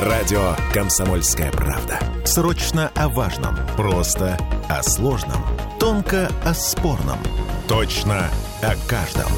Радио 0.00 0.54
«Комсомольская 0.74 1.50
правда». 1.50 1.98
Срочно 2.26 2.92
о 2.94 3.08
важном. 3.08 3.56
Просто 3.78 4.36
о 4.68 4.82
сложном. 4.82 5.42
Тонко 5.80 6.28
о 6.44 6.52
спорном. 6.52 7.18
Точно 7.66 8.28
о 8.60 8.74
каждом. 8.86 9.32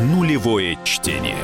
Нулевое 0.00 0.78
чтение. 0.84 1.36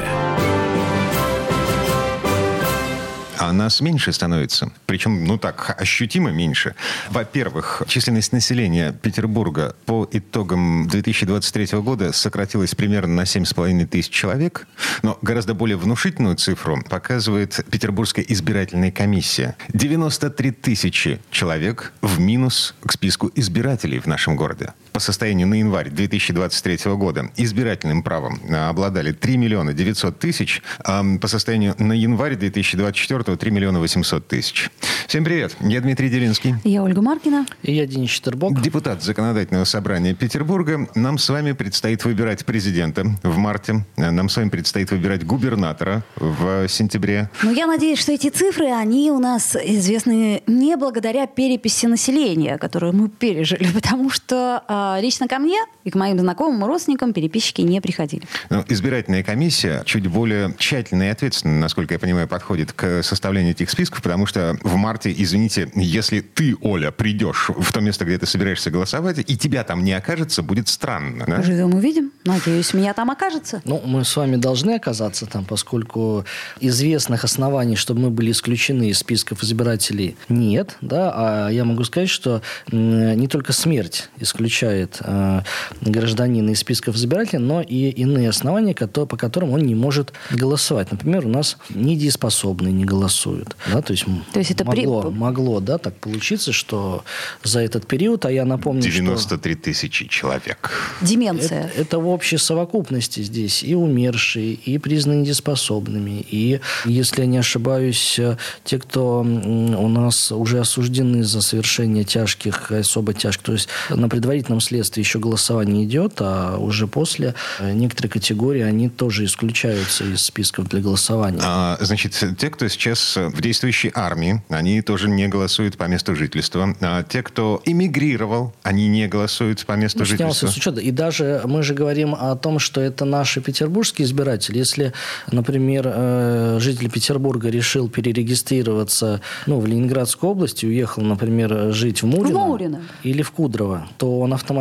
Нас 3.52 3.80
меньше 3.80 4.12
становится. 4.12 4.70
Причем, 4.86 5.24
ну 5.24 5.38
так, 5.38 5.76
ощутимо 5.80 6.30
меньше. 6.30 6.74
Во-первых, 7.10 7.82
численность 7.86 8.32
населения 8.32 8.92
Петербурга 8.92 9.74
по 9.86 10.08
итогам 10.10 10.88
2023 10.88 11.78
года 11.80 12.12
сократилась 12.12 12.74
примерно 12.74 13.14
на 13.14 13.22
7,5 13.22 13.86
тысяч 13.86 14.10
человек. 14.10 14.66
Но 15.02 15.18
гораздо 15.22 15.54
более 15.54 15.76
внушительную 15.76 16.36
цифру 16.36 16.82
показывает 16.88 17.64
Петербургская 17.70 18.24
избирательная 18.28 18.90
комиссия. 18.90 19.56
93 19.72 20.50
тысячи 20.52 21.20
человек 21.30 21.92
в 22.00 22.20
минус 22.20 22.74
к 22.84 22.92
списку 22.92 23.30
избирателей 23.34 23.98
в 23.98 24.06
нашем 24.06 24.36
городе. 24.36 24.72
По 24.92 25.00
состоянию 25.00 25.46
на 25.46 25.54
январь 25.54 25.88
2023 25.88 26.92
года 26.92 27.30
избирательным 27.36 28.02
правом 28.02 28.40
обладали 28.68 29.12
3 29.12 29.38
миллиона 29.38 29.72
900 29.72 30.18
тысяч, 30.18 30.62
а 30.84 31.02
по 31.20 31.28
состоянию 31.28 31.74
на 31.78 31.94
январь 31.94 32.36
2024 32.36 33.36
3 33.36 33.50
миллиона 33.50 33.80
800 33.80 34.28
тысяч. 34.28 34.70
Всем 35.08 35.24
привет. 35.24 35.56
Я 35.60 35.80
Дмитрий 35.80 36.10
Делинский. 36.10 36.56
Я 36.64 36.82
Ольга 36.82 37.00
Маркина. 37.00 37.46
И 37.62 37.72
я 37.72 37.86
Денис 37.86 38.10
Четербок. 38.10 38.60
Депутат 38.60 39.02
Законодательного 39.02 39.64
собрания 39.64 40.14
Петербурга. 40.14 40.86
Нам 40.94 41.16
с 41.16 41.28
вами 41.28 41.52
предстоит 41.52 42.04
выбирать 42.04 42.44
президента 42.44 43.04
в 43.22 43.36
марте. 43.38 43.86
Нам 43.96 44.28
с 44.28 44.36
вами 44.36 44.50
предстоит 44.50 44.90
выбирать 44.90 45.24
губернатора 45.24 46.02
в 46.16 46.68
сентябре. 46.68 47.30
Ну, 47.42 47.52
я 47.52 47.66
надеюсь, 47.66 47.98
что 47.98 48.12
эти 48.12 48.28
цифры, 48.28 48.66
они 48.66 49.10
у 49.10 49.18
нас 49.18 49.56
известны 49.56 50.42
не 50.46 50.76
благодаря 50.76 51.26
переписи 51.26 51.86
населения, 51.86 52.58
которую 52.58 52.92
мы 52.92 53.08
пережили, 53.08 53.66
потому 53.74 54.10
что 54.10 54.62
э, 54.68 54.81
лично 55.00 55.28
ко 55.28 55.38
мне 55.38 55.58
и 55.84 55.90
к 55.90 55.94
моим 55.94 56.18
знакомым 56.18 56.64
и 56.64 56.66
родственникам 56.66 57.12
переписчики 57.12 57.60
не 57.60 57.80
приходили. 57.80 58.22
Ну, 58.50 58.64
избирательная 58.68 59.22
комиссия 59.22 59.82
чуть 59.84 60.06
более 60.06 60.54
тщательно 60.58 61.04
и 61.04 61.08
ответственно, 61.08 61.60
насколько 61.60 61.94
я 61.94 61.98
понимаю, 61.98 62.28
подходит 62.28 62.72
к 62.72 63.02
составлению 63.02 63.52
этих 63.52 63.70
списков, 63.70 64.02
потому 64.02 64.26
что 64.26 64.56
в 64.62 64.76
марте, 64.76 65.14
извините, 65.16 65.70
если 65.74 66.20
ты, 66.20 66.56
Оля, 66.60 66.90
придешь 66.90 67.50
в 67.54 67.72
то 67.72 67.80
место, 67.80 68.04
где 68.04 68.18
ты 68.18 68.26
собираешься 68.26 68.70
голосовать, 68.70 69.18
и 69.18 69.36
тебя 69.36 69.64
там 69.64 69.84
не 69.84 69.92
окажется, 69.92 70.42
будет 70.42 70.68
странно. 70.68 71.24
Да? 71.26 71.42
Живем 71.42 71.74
увидим. 71.74 72.12
Надеюсь, 72.24 72.74
меня 72.74 72.94
там 72.94 73.10
окажется. 73.10 73.62
Ну, 73.64 73.80
мы 73.84 74.04
с 74.04 74.16
вами 74.16 74.36
должны 74.36 74.76
оказаться 74.76 75.26
там, 75.26 75.44
поскольку 75.44 76.24
известных 76.60 77.24
оснований, 77.24 77.76
чтобы 77.76 78.00
мы 78.00 78.10
были 78.10 78.30
исключены 78.32 78.88
из 78.88 78.98
списков 78.98 79.42
избирателей, 79.42 80.16
нет. 80.28 80.76
Да? 80.80 81.12
А 81.14 81.48
я 81.50 81.64
могу 81.64 81.84
сказать, 81.84 82.08
что 82.08 82.42
не 82.70 83.28
только 83.28 83.52
смерть 83.52 84.08
исключает 84.18 84.71
э, 84.80 85.42
гражданина 85.80 86.50
из 86.50 86.60
списков 86.60 86.96
избирателей, 86.96 87.38
но 87.38 87.60
и 87.60 87.90
иные 87.90 88.28
основания, 88.28 88.74
по 88.74 89.16
которым 89.16 89.50
он 89.52 89.60
не 89.60 89.74
может 89.74 90.12
голосовать. 90.30 90.90
Например, 90.90 91.26
у 91.26 91.28
нас 91.28 91.56
недееспособный 91.70 92.72
не 92.72 92.84
голосуют. 92.84 93.56
Да? 93.72 93.82
То 93.82 93.92
есть, 93.92 94.04
То 94.32 94.38
есть 94.38 94.50
это 94.50 94.64
могло, 94.64 95.02
при... 95.02 95.10
могло 95.10 95.60
да, 95.60 95.78
так 95.78 95.94
получиться, 95.96 96.52
что 96.52 97.04
за 97.42 97.60
этот 97.60 97.86
период, 97.86 98.24
а 98.24 98.32
я 98.32 98.44
напомню, 98.44 98.82
93 98.82 99.54
что... 99.54 99.62
тысячи 99.62 100.06
человек. 100.08 100.70
Деменция. 101.00 101.70
Это, 101.74 101.80
это 101.80 101.98
в 101.98 102.08
общей 102.08 102.38
совокупности 102.38 103.22
здесь 103.22 103.62
и 103.62 103.74
умершие, 103.74 104.54
и 104.54 104.78
признанные 104.78 105.24
дееспособными, 105.24 106.24
и, 106.30 106.60
если 106.84 107.22
я 107.22 107.26
не 107.26 107.38
ошибаюсь, 107.38 108.20
те, 108.64 108.78
кто 108.78 109.20
у 109.20 109.88
нас 109.88 110.32
уже 110.32 110.60
осуждены 110.60 111.24
за 111.24 111.40
совершение 111.40 112.04
тяжких, 112.04 112.70
особо 112.70 113.12
тяжких, 113.14 113.42
то 113.42 113.52
есть 113.52 113.68
на 113.90 114.08
предварительном 114.08 114.60
следствии 114.62 115.00
еще 115.00 115.18
голосование 115.18 115.84
идет, 115.84 116.14
а 116.20 116.56
уже 116.56 116.86
после 116.86 117.34
некоторые 117.60 118.10
категории, 118.10 118.62
они 118.62 118.88
тоже 118.88 119.24
исключаются 119.24 120.04
из 120.04 120.22
списков 120.22 120.68
для 120.68 120.80
голосования. 120.80 121.40
А, 121.42 121.76
значит, 121.80 122.12
те, 122.38 122.50
кто 122.50 122.68
сейчас 122.68 122.92
сейчас 122.92 123.16
в 123.16 123.40
действующей 123.40 123.90
армии, 123.94 124.42
они 124.48 124.82
тоже 124.82 125.08
не 125.08 125.28
голосуют 125.28 125.76
по 125.76 125.84
месту 125.84 126.14
жительства. 126.14 126.74
А 126.80 127.02
те, 127.02 127.22
кто 127.22 127.62
эмигрировал, 127.64 128.52
они 128.62 128.88
не 128.88 129.08
голосуют 129.08 129.64
по 129.66 129.72
месту 129.72 130.00
ну, 130.00 130.04
жительства. 130.04 130.46
С 130.46 130.56
учета. 130.56 130.80
И 130.80 130.90
даже 130.90 131.42
мы 131.44 131.62
же 131.62 131.74
говорим 131.74 132.14
о 132.14 132.34
том, 132.36 132.58
что 132.58 132.80
это 132.80 133.04
наши 133.04 133.40
петербургские 133.40 134.06
избиратели. 134.06 134.58
Если, 134.58 134.92
например, 135.30 135.84
э, 135.86 136.58
житель 136.60 136.90
Петербурга 136.90 137.48
решил 137.48 137.88
перерегистрироваться 137.88 139.20
ну, 139.46 139.60
в 139.60 139.66
Ленинградской 139.66 140.28
области, 140.28 140.66
уехал, 140.66 141.02
например, 141.02 141.72
жить 141.72 142.02
в 142.02 142.06
Мурино, 142.06 142.38
в 142.38 142.48
Мурино 142.48 142.82
или 143.02 143.22
в 143.22 143.30
Кудрово, 143.30 143.88
то 143.98 144.20
он 144.20 144.34
автоматически 144.34 144.51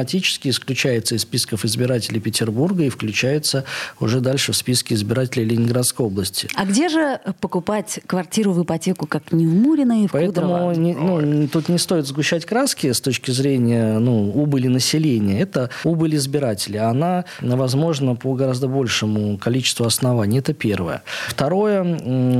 исключается 0.47 1.15
из 1.15 1.21
списков 1.21 1.65
избирателей 1.65 2.19
Петербурга 2.19 2.83
и 2.83 2.89
включается 2.89 3.65
уже 3.99 4.19
дальше 4.19 4.51
в 4.51 4.55
списки 4.55 4.93
избирателей 4.93 5.45
Ленинградской 5.45 6.05
области. 6.05 6.47
А 6.55 6.65
где 6.65 6.89
же 6.89 7.19
покупать 7.39 7.99
квартиру 8.05 8.53
в 8.53 8.63
ипотеку 8.63 9.05
как 9.07 9.31
не 9.31 9.45
в 9.45 9.53
Мурино 9.53 10.03
и 10.03 10.07
в 10.07 10.11
Поэтому 10.11 10.71
не, 10.73 10.93
ну, 10.93 11.47
тут 11.47 11.69
не 11.69 11.77
стоит 11.77 12.05
сгущать 12.07 12.45
краски 12.45 12.91
с 12.91 13.01
точки 13.01 13.31
зрения 13.31 13.99
ну, 13.99 14.31
убыли 14.31 14.67
населения. 14.67 15.41
Это 15.41 15.69
убыль 15.83 16.15
избирателя. 16.15 16.89
Она 16.89 17.25
возможна 17.41 18.15
по 18.15 18.33
гораздо 18.33 18.67
большему 18.67 19.37
количеству 19.37 19.85
оснований. 19.85 20.39
Это 20.39 20.53
первое. 20.53 21.03
Второе, 21.27 21.83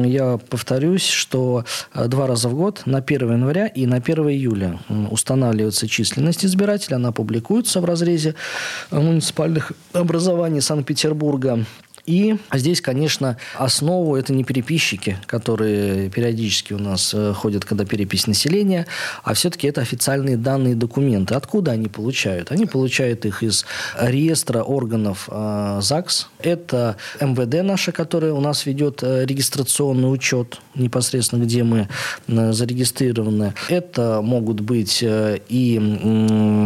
я 0.06 0.38
повторюсь, 0.38 1.08
что 1.08 1.66
э, 1.94 2.08
два 2.08 2.28
раза 2.28 2.50
в 2.50 2.56
год 2.56 2.84
на 2.86 3.00
1 3.00 3.32
января 3.32 3.68
и 3.68 3.86
на 3.86 3.98
1 3.98 4.30
июля 4.30 4.80
устанавливается 5.10 5.88
численность 5.88 6.46
избирателя. 6.46 6.96
Она 6.96 7.12
публикуется 7.12 7.41
в 7.82 7.86
разрезе 7.86 8.36
муниципальных 8.92 9.72
образований 9.94 10.62
Санкт-Петербурга. 10.62 11.66
И 12.06 12.38
здесь, 12.54 12.82
конечно, 12.82 13.38
основу 13.58 14.16
это 14.16 14.34
не 14.34 14.44
переписчики, 14.44 15.18
которые 15.28 16.10
периодически 16.10 16.74
у 16.74 16.80
нас 16.80 17.14
э, 17.14 17.34
ходят, 17.34 17.66
когда 17.66 17.86
перепись 17.86 18.28
населения, 18.28 18.88
а 19.24 19.34
все-таки 19.34 19.68
это 19.68 19.82
официальные 19.82 20.38
данные 20.38 20.76
документы. 20.76 21.36
Откуда 21.36 21.72
они 21.72 21.88
получают? 21.88 22.52
Они 22.52 22.66
получают 22.66 23.26
их 23.26 23.44
из 23.44 23.66
реестра 24.00 24.64
органов 24.64 25.30
э, 25.32 25.80
ЗАГС. 25.82 26.30
Это 26.40 26.98
МВД 27.20 27.64
наша, 27.64 27.92
которая 27.92 28.34
у 28.34 28.42
нас 28.42 28.66
ведет 28.66 29.04
э, 29.04 29.26
регистрационный 29.26 30.12
учет 30.12 30.60
непосредственно, 30.76 31.44
где 31.44 31.64
мы 31.64 31.88
зарегистрированы. 32.28 33.54
Это 33.70 34.22
могут 34.22 34.62
быть 34.62 35.04
и 35.04 35.80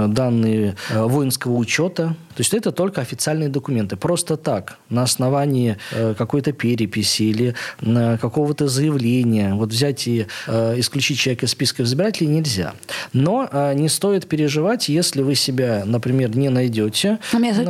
данные 0.08 0.76
воинского 0.94 1.56
учета, 1.56 2.16
то 2.36 2.42
есть 2.42 2.54
это 2.54 2.72
только 2.72 3.02
официальные 3.02 3.48
документы. 3.48 3.96
Просто 3.96 4.36
так, 4.36 4.78
на 4.90 5.04
основании 5.04 5.78
э, 5.92 6.14
какой-то 6.18 6.52
переписи 6.52 7.24
или 7.24 7.56
э, 7.82 8.18
какого-то 8.18 8.68
заявления, 8.68 9.54
вот 9.54 9.70
взять 9.70 10.06
и 10.08 10.28
э, 10.48 10.80
исключить 10.80 11.18
человека 11.18 11.46
из 11.46 11.52
списка 11.52 11.84
избирателей 11.84 12.28
нельзя. 12.28 12.74
Но 13.14 13.50
не 13.74 13.88
стоит 13.88 14.28
переживать, 14.28 14.90
если 14.90 15.22
вы 15.22 15.36
себя, 15.36 15.84
например, 15.86 16.36
не 16.36 16.50
найдете 16.50 17.20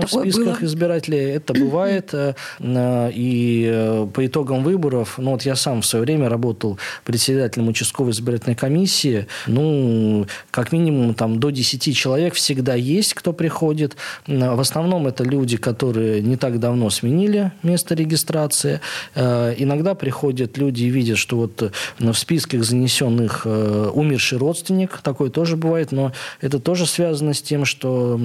в 0.07 0.09
списках 0.09 0.59
было. 0.59 0.67
избирателей. 0.67 1.19
Это 1.19 1.53
бывает. 1.65 2.13
И 2.59 4.07
по 4.13 4.25
итогам 4.25 4.63
выборов, 4.63 5.15
ну 5.17 5.31
вот 5.31 5.43
я 5.43 5.55
сам 5.55 5.81
в 5.81 5.85
свое 5.85 6.05
время 6.05 6.29
работал 6.29 6.79
председателем 7.03 7.67
участковой 7.67 8.11
избирательной 8.11 8.55
комиссии, 8.55 9.27
ну, 9.47 10.25
как 10.49 10.71
минимум 10.71 11.13
там 11.13 11.39
до 11.39 11.51
10 11.51 11.95
человек 11.95 12.33
всегда 12.33 12.73
есть, 12.73 13.13
кто 13.13 13.33
приходит 13.33 13.95
в 14.55 14.59
основном 14.59 15.07
это 15.07 15.23
люди, 15.23 15.57
которые 15.57 16.21
не 16.21 16.37
так 16.37 16.59
давно 16.59 16.89
сменили 16.89 17.51
место 17.63 17.95
регистрации. 17.95 18.81
Э, 19.13 19.53
иногда 19.57 19.95
приходят 19.95 20.57
люди 20.57 20.83
и 20.83 20.89
видят, 20.89 21.17
что 21.17 21.37
вот 21.37 21.61
э, 21.61 21.71
в 21.99 22.13
списках 22.13 22.63
занесенных 22.63 23.41
э, 23.45 23.91
умерший 23.93 24.37
родственник, 24.37 24.99
такое 25.01 25.29
тоже 25.29 25.57
бывает, 25.57 25.91
но 25.91 26.11
это 26.41 26.59
тоже 26.59 26.85
связано 26.85 27.33
с 27.33 27.41
тем, 27.41 27.65
что 27.65 28.19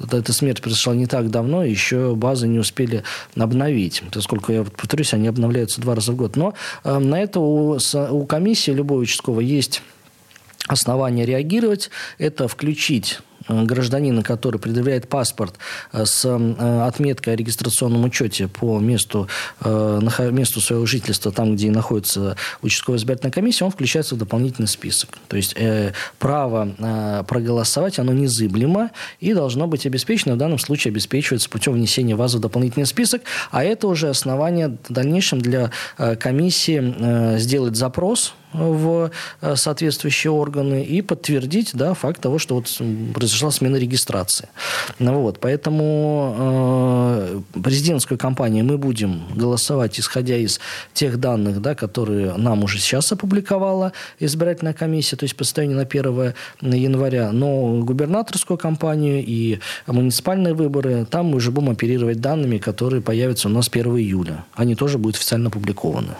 эта 0.00 0.32
смерть 0.32 0.62
произошла 0.62 0.94
не 0.94 1.06
так 1.06 1.30
давно, 1.30 1.64
еще 1.64 2.14
базы 2.14 2.48
не 2.48 2.58
успели 2.58 3.02
обновить. 3.36 4.02
Поскольку, 4.12 4.52
я 4.52 4.64
повторюсь, 4.64 5.14
они 5.14 5.28
обновляются 5.28 5.80
два 5.80 5.94
раза 5.94 6.12
в 6.12 6.16
год. 6.16 6.36
Но 6.36 6.54
на 6.84 7.20
это 7.20 7.40
у, 7.40 7.78
у 8.10 8.26
комиссии 8.26 8.70
любой 8.70 9.02
участковой 9.02 9.44
есть 9.44 9.82
основания 10.68 11.24
реагировать. 11.24 11.90
Это 12.18 12.48
включить 12.48 13.20
гражданина, 13.48 14.22
который 14.22 14.58
предъявляет 14.58 15.08
паспорт 15.08 15.54
с 15.92 16.24
отметкой 16.24 17.34
о 17.34 17.36
регистрационном 17.36 18.04
учете 18.04 18.48
по 18.48 18.78
месту, 18.78 19.28
месту 19.64 20.60
своего 20.60 20.86
жительства, 20.86 21.32
там, 21.32 21.54
где 21.54 21.70
находится 21.70 22.36
участковая 22.62 22.98
избирательная 22.98 23.32
комиссия, 23.32 23.64
он 23.64 23.70
включается 23.70 24.14
в 24.14 24.18
дополнительный 24.18 24.68
список. 24.68 25.18
То 25.28 25.36
есть 25.36 25.56
право 26.18 27.24
проголосовать, 27.28 27.98
оно 27.98 28.12
незыблемо 28.12 28.90
и 29.20 29.34
должно 29.34 29.66
быть 29.66 29.86
обеспечено, 29.86 30.34
в 30.34 30.38
данном 30.38 30.58
случае 30.58 30.90
обеспечивается 30.90 31.48
путем 31.48 31.74
внесения 31.74 32.16
вас 32.16 32.34
в 32.34 32.40
дополнительный 32.40 32.86
список, 32.86 33.22
а 33.50 33.64
это 33.64 33.88
уже 33.88 34.08
основание 34.08 34.76
в 34.88 34.92
дальнейшем 34.92 35.40
для 35.40 35.70
комиссии 36.18 37.38
сделать 37.38 37.76
запрос 37.76 38.34
в 38.56 39.10
э, 39.40 39.56
соответствующие 39.56 40.30
органы 40.30 40.82
и 40.84 41.02
подтвердить 41.02 41.70
да, 41.74 41.94
факт 41.94 42.20
того, 42.20 42.38
что 42.38 42.56
вот 42.56 42.68
произошла 43.14 43.50
смена 43.50 43.76
регистрации. 43.76 44.48
Ну, 44.98 45.20
вот, 45.20 45.38
поэтому 45.40 46.34
э, 46.38 47.40
президентскую 47.62 48.18
кампанию 48.18 48.64
мы 48.64 48.78
будем 48.78 49.22
голосовать, 49.34 49.98
исходя 50.00 50.36
из 50.36 50.60
тех 50.92 51.18
данных, 51.18 51.60
да, 51.60 51.74
которые 51.74 52.34
нам 52.34 52.64
уже 52.64 52.78
сейчас 52.78 53.12
опубликовала 53.12 53.92
избирательная 54.18 54.72
комиссия, 54.72 55.16
то 55.16 55.24
есть 55.24 55.36
по 55.36 55.44
состоянию 55.44 55.76
на 55.76 55.82
1 55.82 56.34
января. 56.60 57.32
Но 57.32 57.80
губернаторскую 57.80 58.58
кампанию 58.58 59.24
и 59.24 59.60
муниципальные 59.86 60.54
выборы, 60.54 61.06
там 61.06 61.26
мы 61.26 61.36
уже 61.36 61.50
будем 61.50 61.70
оперировать 61.70 62.20
данными, 62.20 62.58
которые 62.58 63.02
появятся 63.02 63.48
у 63.48 63.50
нас 63.50 63.68
1 63.72 63.96
июля. 63.96 64.44
Они 64.54 64.74
тоже 64.74 64.98
будут 64.98 65.16
официально 65.16 65.48
опубликованы. 65.48 66.14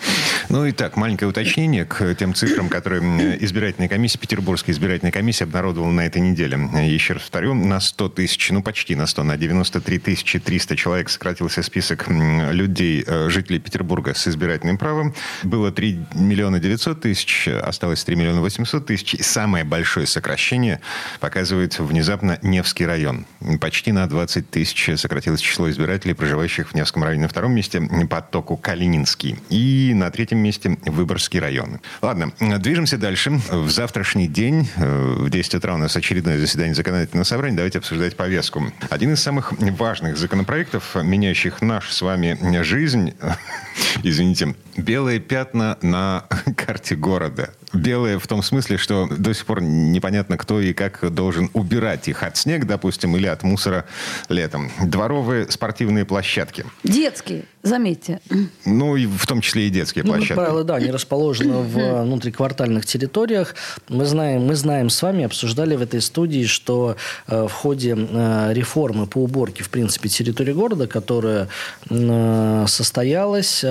Ну 0.49 0.65
и 0.65 0.73
так, 0.73 0.97
маленькое 0.97 1.29
уточнение 1.29 1.85
к 1.85 2.15
тем 2.15 2.26
цифрам, 2.35 2.69
которые 2.69 3.03
избирательная 3.45 3.89
комиссия, 3.89 4.19
Петербургская 4.19 4.75
избирательная 4.75 5.13
комиссия 5.13 5.45
обнародовала 5.45 5.91
на 5.91 6.07
этой 6.07 6.21
неделе. 6.21 6.59
Еще 6.87 7.15
раз 7.15 7.23
повторю, 7.23 7.55
на 7.55 7.81
100 7.81 8.09
тысяч, 8.11 8.51
ну 8.51 8.63
почти 8.63 8.95
на 8.95 9.07
100, 9.07 9.23
на 9.23 9.37
93 9.37 9.99
тысячи 9.99 10.39
300 10.39 10.77
человек 10.77 11.09
сократился 11.11 11.63
список 11.63 12.07
людей, 12.09 13.05
э, 13.07 13.29
жителей 13.29 13.59
Петербурга 13.59 14.15
с 14.15 14.27
избирательным 14.29 14.79
правом. 14.79 15.15
Было 15.43 15.71
3 15.71 16.07
миллиона 16.15 16.59
900 16.59 17.01
тысяч, 17.01 17.49
осталось 17.49 18.03
3 18.05 18.17
миллиона 18.17 18.41
800 18.41 18.87
тысяч. 18.87 19.15
И 19.15 19.23
самое 19.23 19.65
большое 19.65 20.07
сокращение 20.07 20.81
показывает 21.21 21.79
внезапно 21.79 22.39
Невский 22.43 22.87
район. 22.87 23.27
Почти 23.61 23.93
на 23.93 24.07
20 24.09 24.51
тысяч 24.51 24.91
сократилось 24.97 25.41
число 25.41 25.69
избирателей, 25.71 26.15
проживающих 26.15 26.71
в 26.71 26.75
Невском 26.75 27.05
районе. 27.05 27.23
На 27.23 27.29
втором 27.29 27.53
месте 27.53 27.83
потоку 28.09 28.57
Калининский. 28.57 29.37
И 29.51 29.93
на 29.95 30.11
третьем 30.11 30.39
месте 30.39 30.79
Выборгский 30.87 31.41
район. 31.41 31.81
Ладно, 32.01 32.16
движемся 32.59 32.99
дальше. 32.99 33.41
В 33.51 33.71
завтрашний 33.71 34.29
день, 34.29 34.69
э, 34.77 35.15
в 35.19 35.31
10 35.31 35.55
утра 35.55 35.75
у 35.75 35.79
нас 35.79 35.97
очередное 35.97 36.39
заседание 36.39 36.75
законодательного 36.75 37.25
собрания. 37.25 37.57
Давайте 37.57 37.79
обсуждать 37.79 38.17
повестку. 38.17 38.73
Один 38.91 39.13
из 39.13 39.23
самых 39.23 39.53
важных 39.59 40.17
законопроектов, 40.17 40.97
меняющих 40.97 41.63
нашу 41.63 41.93
с 41.93 42.03
вами 42.03 42.39
жизнь, 42.63 43.15
извините, 44.03 44.55
белые 44.77 45.21
пятна 45.21 45.79
на 45.83 46.25
карте 46.57 46.97
города. 46.97 47.51
Белые 47.73 48.19
в 48.19 48.27
том 48.27 48.43
смысле, 48.43 48.79
что 48.79 49.07
до 49.07 49.35
сих 49.35 49.45
пор 49.45 49.61
непонятно, 49.61 50.39
кто 50.39 50.61
и 50.61 50.73
как 50.73 51.13
должен 51.13 51.51
убирать 51.53 52.09
их 52.09 52.23
от 52.23 52.37
снега, 52.37 52.67
допустим, 52.67 53.17
или 53.17 53.27
от 53.27 53.43
мусора 53.43 53.85
летом. 54.29 54.71
Дворовые 54.81 55.51
спортивные 55.51 56.05
площадки. 56.05 56.65
Детские, 56.85 57.45
заметьте. 57.67 58.21
Ну, 58.65 58.97
и 58.97 59.07
в 59.07 59.27
том 59.27 59.41
числе 59.41 59.67
и 59.67 59.71
детские 59.71 60.05
ну, 60.05 60.13
площадки. 60.13 60.35
Как 60.35 60.45
правило, 60.45 60.65
да, 60.65 60.77
они 60.77 60.91
расположены 60.91 61.59
в 61.59 62.03
внутриквартальных 62.03 62.87
территориях. 62.87 63.55
Мы 63.89 64.05
знаем, 64.05 64.47
мы 64.47 64.55
знаем 64.55 64.91
с 64.91 65.03
вами, 65.03 65.25
обсуждали 65.25 65.77
в 65.77 65.83
этой 65.83 66.01
студии, 66.01 66.45
что 66.45 66.97
э, 67.27 67.47
в 67.47 67.53
ходе 67.53 67.97
э, 67.97 68.53
реформы 68.53 69.07
по 69.07 69.19
уборке, 69.19 69.63
в 69.63 69.71
принципе, 69.71 70.09
территории 70.09 70.53
города, 70.53 70.87
которая 70.87 71.49
э, 71.91 72.65
состоялась, 72.69 73.65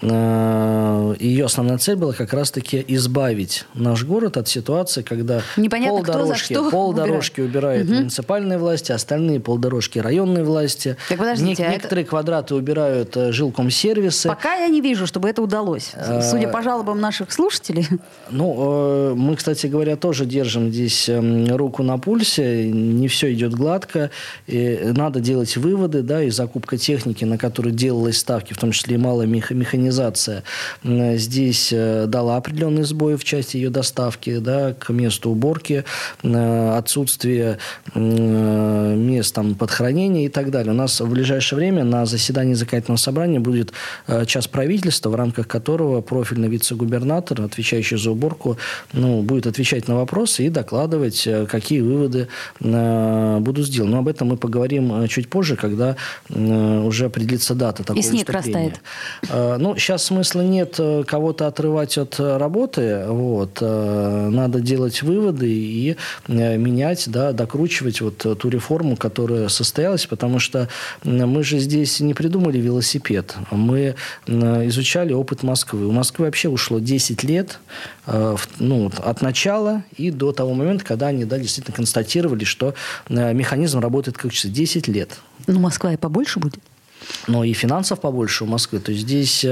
ее 0.00 1.44
основная 1.44 1.78
цель 1.78 1.96
была 1.96 2.12
как 2.12 2.32
раз-таки 2.32 2.84
избавить 2.88 3.64
наш 3.74 4.04
город 4.04 4.36
от 4.36 4.48
ситуации, 4.48 5.02
когда 5.02 5.42
Непонятно, 5.56 5.98
полдорожки, 5.98 6.54
кто 6.54 6.70
полдорожки 6.70 7.40
убирают 7.40 7.88
угу. 7.88 7.96
муниципальные 7.96 8.58
власти, 8.58 8.92
остальные 8.92 9.40
полдорожки 9.40 9.98
районные 9.98 10.44
власти. 10.44 10.96
Так 11.08 11.18
подождите, 11.18 11.62
Нек- 11.62 11.66
а 11.66 11.72
некоторые 11.72 12.02
это... 12.02 12.10
квадраты 12.10 12.54
убирают 12.54 13.16
жилком-сервисы. 13.32 14.28
Пока 14.28 14.54
я 14.54 14.68
не 14.68 14.80
вижу, 14.80 15.06
чтобы 15.06 15.28
это 15.28 15.42
удалось. 15.42 15.92
Судя 16.22 16.48
по 16.48 16.62
жалобам 16.62 17.00
наших 17.00 17.32
слушателей. 17.32 17.86
Ну, 18.30 19.14
мы, 19.14 19.36
кстати 19.36 19.66
говоря, 19.66 19.96
тоже 19.96 20.24
держим 20.24 20.70
здесь 20.70 21.08
эм, 21.08 21.54
руку 21.56 21.82
на 21.82 21.98
пульсе. 21.98 22.70
Не 22.70 23.08
все 23.08 23.32
идет 23.32 23.54
гладко. 23.54 24.10
И 24.46 24.92
надо 24.96 25.20
делать 25.20 25.56
выводы, 25.56 26.02
да, 26.02 26.22
и 26.22 26.30
закупка 26.30 26.76
техники, 26.76 27.24
на 27.24 27.38
которую 27.38 27.74
делалась 27.74 28.18
ставки, 28.18 28.52
в 28.52 28.58
том 28.58 28.72
числе 28.72 28.96
и 28.96 28.98
малая 28.98 29.26
механизация, 29.26 30.42
здесь 30.84 31.72
э, 31.72 32.06
дала 32.06 32.36
определенный 32.36 32.82
сбой 32.82 33.16
в 33.16 33.24
части 33.24 33.56
ее 33.56 33.70
доставки 33.70 34.38
да, 34.38 34.74
к 34.74 34.90
месту 34.90 35.30
уборки, 35.30 35.84
э, 36.22 36.76
отсутствие 36.76 37.58
мест 37.94 39.34
там, 39.34 39.54
под 39.54 39.70
хранение 39.70 40.26
и 40.26 40.28
так 40.28 40.50
далее. 40.50 40.72
У 40.72 40.76
нас 40.76 41.00
в 41.00 41.08
ближайшее 41.08 41.58
время 41.58 41.84
на 41.84 42.06
заседании 42.06 42.54
законодательного 42.54 42.98
собрания 42.98 43.19
будет 43.38 43.72
э, 44.06 44.24
час 44.26 44.46
правительства, 44.46 45.10
в 45.10 45.14
рамках 45.14 45.48
которого 45.48 46.00
профильный 46.00 46.48
вице-губернатор, 46.48 47.42
отвечающий 47.42 47.98
за 47.98 48.10
уборку, 48.10 48.56
ну, 48.92 49.22
будет 49.22 49.46
отвечать 49.46 49.88
на 49.88 49.96
вопросы 49.96 50.46
и 50.46 50.48
докладывать, 50.48 51.28
какие 51.48 51.80
выводы 51.80 52.28
будут 52.60 53.66
сделаны. 53.66 53.92
Но 53.92 53.98
об 53.98 54.08
этом 54.08 54.28
мы 54.28 54.36
поговорим 54.36 55.08
чуть 55.08 55.28
позже, 55.28 55.56
когда 55.56 55.96
уже 56.28 57.06
определится 57.06 57.54
дата 57.54 57.82
такого 57.82 57.98
И 57.98 58.02
снег 58.02 58.28
растает. 58.28 58.80
Ну, 59.30 59.76
сейчас 59.76 60.04
смысла 60.04 60.42
нет 60.42 60.76
э, 60.78 61.04
кого-то 61.06 61.46
отрывать 61.46 61.98
от 61.98 62.18
э, 62.18 62.36
работы. 62.36 63.04
Вот. 63.06 63.58
Э, 63.60 64.28
надо 64.30 64.60
делать 64.60 65.02
выводы 65.02 65.48
и 65.48 65.96
менять, 66.28 67.08
да, 67.08 67.32
докручивать 67.32 68.00
вот 68.00 68.18
ту 68.18 68.48
реформу, 68.48 68.96
которая 68.96 69.48
состоялась, 69.48 70.06
потому 70.06 70.38
что 70.38 70.68
мы 71.04 71.42
же 71.42 71.58
здесь 71.58 72.00
не 72.00 72.14
придумали 72.14 72.58
велосипед. 72.58 73.09
Мы 73.50 73.94
изучали 74.36 75.12
опыт 75.12 75.42
Москвы. 75.42 75.86
У 75.86 75.92
Москвы 75.92 76.26
вообще 76.26 76.48
ушло 76.48 76.78
10 76.78 77.22
лет 77.24 77.58
ну, 78.58 78.90
от 78.98 79.22
начала 79.22 79.84
и 79.96 80.10
до 80.10 80.32
того 80.32 80.54
момента, 80.54 80.84
когда 80.84 81.08
они 81.08 81.24
да, 81.24 81.38
действительно 81.38 81.74
констатировали, 81.74 82.44
что 82.44 82.74
механизм 83.08 83.80
работает 83.80 84.16
как 84.16 84.32
часы. 84.32 84.48
10 84.48 84.88
лет. 84.88 85.18
Ну, 85.46 85.58
Москва 85.60 85.92
и 85.92 85.96
побольше 85.96 86.38
будет? 86.38 86.60
Но 87.26 87.44
и 87.44 87.52
финансов 87.52 88.00
побольше 88.00 88.44
у 88.44 88.46
Москвы. 88.46 88.80
То 88.80 88.92
здесь, 88.92 89.44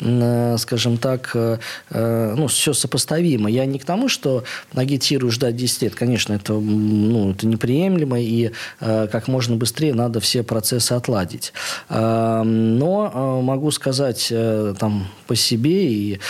э, 0.00 0.56
скажем 0.58 0.98
так, 0.98 1.30
э, 1.34 1.58
э, 1.90 2.34
ну, 2.36 2.46
все 2.46 2.72
сопоставимо. 2.72 3.50
Я 3.50 3.66
не 3.66 3.78
к 3.78 3.84
тому, 3.84 4.08
что 4.08 4.44
агитирую 4.74 5.30
ждать 5.30 5.56
10 5.56 5.82
лет. 5.82 5.94
Конечно, 5.94 6.34
это, 6.34 6.54
ну, 6.54 7.30
это 7.30 7.46
неприемлемо, 7.46 8.20
и 8.20 8.50
как 8.80 9.28
можно 9.28 9.56
быстрее 9.56 9.94
надо 9.94 10.20
все 10.20 10.42
процессы 10.42 10.92
отладить. 10.92 11.52
Но 11.88 13.40
могу 13.42 13.70
сказать 13.70 14.28
там 14.78 15.08
по 15.26 15.36
себе, 15.36 15.92
и 15.92 16.20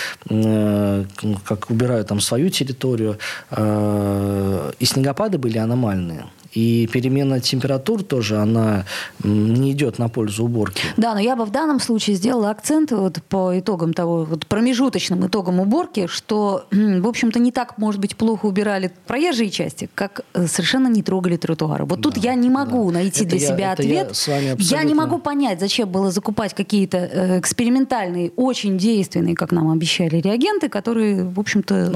как 1.45 1.69
убираю 1.69 2.05
там 2.05 2.19
свою 2.19 2.49
территорию, 2.49 3.17
и 3.51 4.85
снегопады 4.85 5.37
были 5.37 5.57
аномальные. 5.57 6.25
И 6.55 6.87
перемена 6.91 7.41
температур 7.41 8.01
тоже, 8.01 8.37
она 8.37 8.85
не 9.23 9.73
идет 9.73 9.99
на 9.99 10.07
пользу 10.07 10.45
уборки. 10.45 10.64
Да, 10.97 11.13
но 11.13 11.19
я 11.19 11.35
бы 11.35 11.45
в 11.45 11.51
данном 11.51 11.79
случае 11.79 12.15
сделала 12.15 12.49
акцент 12.49 12.91
вот 12.91 13.21
по 13.29 13.57
итогам 13.57 13.93
того, 13.93 14.25
вот 14.25 14.47
промежуточным 14.47 15.25
итогам 15.27 15.59
уборки, 15.59 16.07
что, 16.07 16.65
в 16.71 17.07
общем-то, 17.07 17.39
не 17.39 17.51
так, 17.51 17.77
может 17.77 18.01
быть, 18.01 18.15
плохо 18.15 18.45
убирали 18.45 18.91
проезжие 19.07 19.49
части, 19.49 19.89
как 19.93 20.21
э, 20.33 20.47
совершенно 20.47 20.87
не 20.87 21.03
трогали 21.03 21.37
тротуары. 21.37 21.85
Вот 21.85 21.99
да, 21.99 22.03
тут 22.03 22.17
я 22.17 22.35
не 22.35 22.49
могу 22.49 22.87
да. 22.87 22.99
найти 22.99 23.25
это 23.25 23.35
для 23.35 23.39
я, 23.39 23.47
себя 23.47 23.71
ответ. 23.71 24.07
Я, 24.09 24.13
с 24.13 24.27
вами 24.27 24.49
абсолютно... 24.51 24.75
я 24.75 24.83
не 24.83 24.93
могу 24.93 25.17
понять, 25.19 25.59
зачем 25.59 25.89
было 25.89 26.11
закупать 26.11 26.53
какие-то 26.53 26.97
э, 26.97 27.39
экспериментальные, 27.39 28.31
очень 28.35 28.77
действенные, 28.77 29.35
как 29.35 29.51
нам 29.51 29.71
обещали, 29.71 30.17
реагенты, 30.17 30.69
которые, 30.69 31.23
в 31.23 31.39
общем-то, 31.39 31.89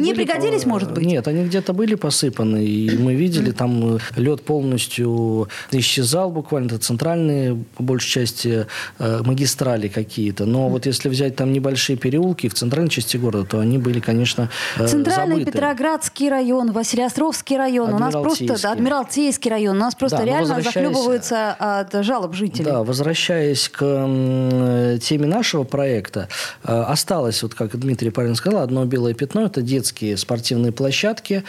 не 0.00 0.14
пригодились, 0.14 0.62
по... 0.62 0.68
может 0.68 0.92
быть? 0.92 1.04
Нет, 1.04 1.26
они 1.28 1.44
где-то 1.44 1.72
были 1.72 1.94
посыпаны, 1.94 2.64
и 2.64 2.96
мы 2.96 3.14
видели 3.14 3.50
там 3.50 3.98
лед 4.16 4.44
полностью 4.44 5.48
исчезал 5.70 6.30
буквально, 6.30 6.66
это 6.66 6.78
центральные, 6.78 7.64
по 7.76 7.82
большей 8.04 8.26
части, 8.26 8.66
э, 8.98 9.22
магистрали 9.24 9.88
какие-то. 9.88 10.46
Но 10.46 10.68
вот 10.68 10.86
если 10.86 11.08
взять 11.08 11.36
там 11.36 11.52
небольшие 11.52 11.96
переулки 11.96 12.48
в 12.48 12.54
центральной 12.54 12.90
части 12.90 13.16
города, 13.16 13.46
то 13.46 13.60
они 13.60 13.78
были, 13.78 14.00
конечно, 14.00 14.50
э, 14.78 14.86
Центральный 14.86 15.36
забыты. 15.36 15.52
Петроградский 15.52 16.28
район, 16.28 16.72
Василиостровский 16.72 17.56
район, 17.56 17.94
у 17.94 17.98
нас 17.98 18.12
просто 18.12 18.60
да, 18.62 18.72
Адмиралтейский 18.72 19.50
район, 19.50 19.76
у 19.76 19.80
нас 19.80 19.94
просто 19.94 20.18
да, 20.18 20.24
реально 20.24 20.62
захлебываются 20.62 21.52
от 21.52 22.04
жалоб 22.04 22.34
жителей. 22.34 22.64
Да, 22.64 22.82
возвращаясь 22.82 23.68
к 23.68 23.78
теме 23.78 25.26
нашего 25.26 25.64
проекта, 25.64 26.28
э, 26.62 26.72
осталось, 26.72 27.42
вот 27.42 27.54
как 27.54 27.78
Дмитрий 27.78 28.10
правильно 28.10 28.36
сказал, 28.36 28.62
одно 28.62 28.84
белое 28.84 29.14
пятно, 29.14 29.46
это 29.46 29.62
детские 29.62 30.16
спортивные 30.16 30.72
площадки. 30.72 31.44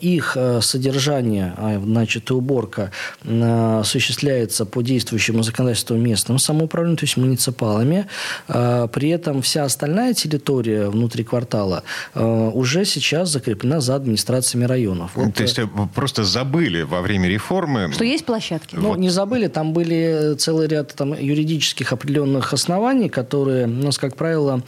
Их 0.00 0.36
содержание 0.60 1.54
а, 1.56 1.80
значит, 1.80 2.30
и 2.30 2.34
уборка 2.34 2.90
осуществляется 3.24 4.66
по 4.66 4.82
действующему 4.82 5.42
законодательству 5.42 5.61
местным 5.90 6.38
самоуправлением, 6.38 6.96
то 6.96 7.04
есть 7.04 7.16
муниципалами. 7.16 8.06
При 8.46 9.08
этом 9.08 9.42
вся 9.42 9.64
остальная 9.64 10.14
территория 10.14 10.88
внутри 10.88 11.24
квартала 11.24 11.82
уже 12.14 12.84
сейчас 12.84 13.30
закреплена 13.30 13.80
за 13.80 13.96
администрациями 13.96 14.64
районов. 14.64 15.12
Вот. 15.14 15.34
То 15.34 15.42
есть 15.42 15.58
э, 15.58 15.68
просто 15.94 16.24
забыли 16.24 16.82
во 16.82 17.00
время 17.00 17.28
реформы... 17.28 17.92
Что 17.92 18.04
есть 18.04 18.24
площадки? 18.24 18.76
Ну, 18.76 18.88
вот. 18.88 18.98
не 18.98 19.10
забыли, 19.10 19.48
там 19.48 19.72
были 19.72 20.34
целый 20.38 20.68
ряд 20.68 20.94
там, 20.94 21.12
юридических 21.12 21.92
определенных 21.92 22.52
оснований, 22.52 23.08
которые 23.08 23.66
у 23.66 23.70
нас, 23.70 23.98
как 23.98 24.16
правило, 24.16 24.62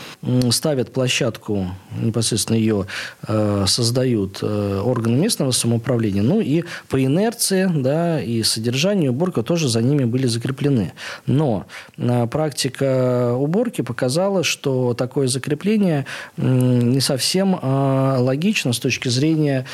ставят 0.51 0.93
площадку, 0.93 1.69
непосредственно 2.01 2.57
ее 2.57 2.87
э, 3.27 3.65
создают 3.67 4.39
э, 4.43 4.81
органы 4.85 5.17
местного 5.17 5.51
самоуправления. 5.53 6.23
Ну 6.23 6.41
и 6.41 6.65
по 6.89 7.03
инерции, 7.03 7.71
да, 7.75 8.21
и 8.21 8.43
содержанию 8.43 9.13
уборка 9.13 9.43
тоже 9.43 9.69
за 9.69 9.83
ними 9.83 10.05
были 10.05 10.27
закреплены. 10.27 10.84
Но 11.27 11.67
э, 11.97 12.27
практика 12.27 13.35
уборки 13.35 13.83
показала, 13.83 14.45
что 14.45 14.95
такое 14.95 15.29
закрепление 15.29 16.07
не 16.37 17.01
совсем 17.01 17.59
э, 17.61 18.17
логично 18.19 18.73
с 18.73 18.79
точки 18.79 19.09
зрения 19.09 19.67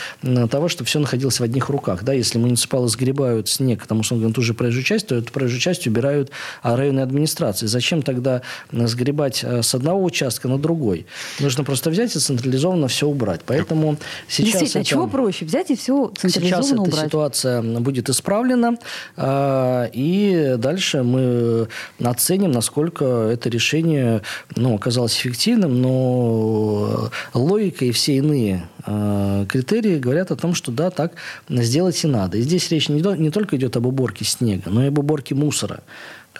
того, 0.50 0.68
чтобы 0.68 0.86
все 0.88 0.98
находилось 0.98 1.40
в 1.40 1.42
одних 1.42 1.68
руках. 1.68 2.04
Да, 2.04 2.12
если 2.12 2.38
муниципалы 2.38 2.88
сгребают 2.88 3.48
снег, 3.48 3.82
потому 3.82 4.02
что 4.02 4.16
он 4.16 4.32
ту 4.32 4.42
же 4.42 4.54
проезжую 4.54 4.84
часть, 4.84 5.08
то 5.08 5.14
эту 5.14 5.32
проезжую 5.32 5.60
часть 5.60 5.86
убирают 5.86 6.30
а, 6.62 6.76
районные 6.76 7.02
администрации. 7.02 7.66
Зачем 7.66 8.02
тогда 8.02 8.42
сгребать 8.70 9.40
э, 9.42 9.62
с 9.62 9.74
одного 9.74 10.04
участка 10.04 10.48
на 10.48 10.58
другой? 10.58 11.06
Нужно 11.40 11.64
просто 11.64 11.90
взять 11.90 12.14
и 12.16 12.18
централизованно 12.18 12.88
все 12.88 13.06
убрать. 13.06 13.40
Поэтому 13.46 13.96
сейчас... 14.28 14.52
Действительно, 14.52 14.80
это... 14.80 14.88
чего 14.88 15.06
проще? 15.06 15.44
Взять 15.44 15.70
и 15.70 15.76
все 15.76 16.12
централизованно 16.16 16.62
сейчас 16.62 16.78
убрать. 16.78 16.94
эта 16.94 17.06
ситуация 17.06 17.62
будет 17.62 18.08
исправлена, 18.08 18.76
и 19.92 20.54
дальше 20.58 20.99
мы 21.02 21.68
оценим, 22.02 22.52
насколько 22.52 23.04
это 23.04 23.48
решение 23.48 24.22
ну, 24.56 24.74
оказалось 24.74 25.16
эффективным, 25.16 25.80
но 25.80 27.10
логика 27.34 27.84
и 27.84 27.92
все 27.92 28.16
иные 28.16 28.68
а, 28.84 29.46
критерии 29.46 29.98
говорят 29.98 30.30
о 30.30 30.36
том, 30.36 30.54
что 30.54 30.72
да, 30.72 30.90
так 30.90 31.12
сделать 31.48 32.02
и 32.04 32.06
надо. 32.06 32.38
И 32.38 32.42
здесь 32.42 32.70
речь 32.70 32.88
не, 32.88 33.00
не 33.18 33.30
только 33.30 33.56
идет 33.56 33.76
об 33.76 33.86
уборке 33.86 34.24
снега, 34.24 34.70
но 34.70 34.84
и 34.84 34.88
об 34.88 34.98
уборке 34.98 35.34
мусора 35.34 35.80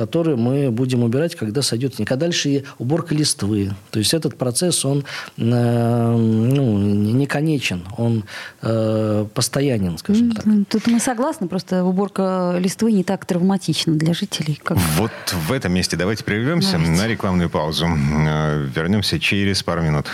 который 0.01 0.35
мы 0.35 0.71
будем 0.71 1.05
убирать, 1.05 1.37
когда 1.37 1.61
сойдет 1.61 1.97
снег. 1.97 2.11
А 2.11 2.17
дальше 2.17 2.49
и 2.49 2.65
уборка 2.79 3.15
листвы. 3.15 3.73
То 3.91 3.99
есть 3.99 4.15
этот 4.15 4.39
процесс, 4.39 4.83
он 4.87 5.05
э, 5.37 6.17
ну, 6.17 6.79
не 6.79 7.27
конечен, 7.27 7.83
он 7.99 8.25
э, 8.63 9.27
постоянен, 9.35 9.99
скажем 9.99 10.33
так. 10.33 10.47
Тут 10.71 10.87
мы 10.87 11.01
согласны, 11.01 11.49
просто 11.49 11.85
уборка 11.85 12.57
листвы 12.59 12.93
не 12.93 13.05
так 13.05 13.27
травматична 13.27 13.93
для 13.93 14.15
жителей. 14.15 14.59
Как... 14.63 14.79
Вот 14.97 15.13
в 15.49 15.53
этом 15.53 15.75
месте 15.75 15.99
давайте 15.99 16.25
прервемся 16.25 16.79
давайте. 16.79 16.93
на 16.93 17.07
рекламную 17.07 17.51
паузу. 17.51 17.87
Э, 17.87 18.67
вернемся 18.75 19.21
через 19.21 19.63
пару 19.63 19.83
минут. 19.83 20.07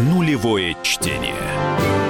Нулевое 0.00 0.78
чтение. 0.82 2.09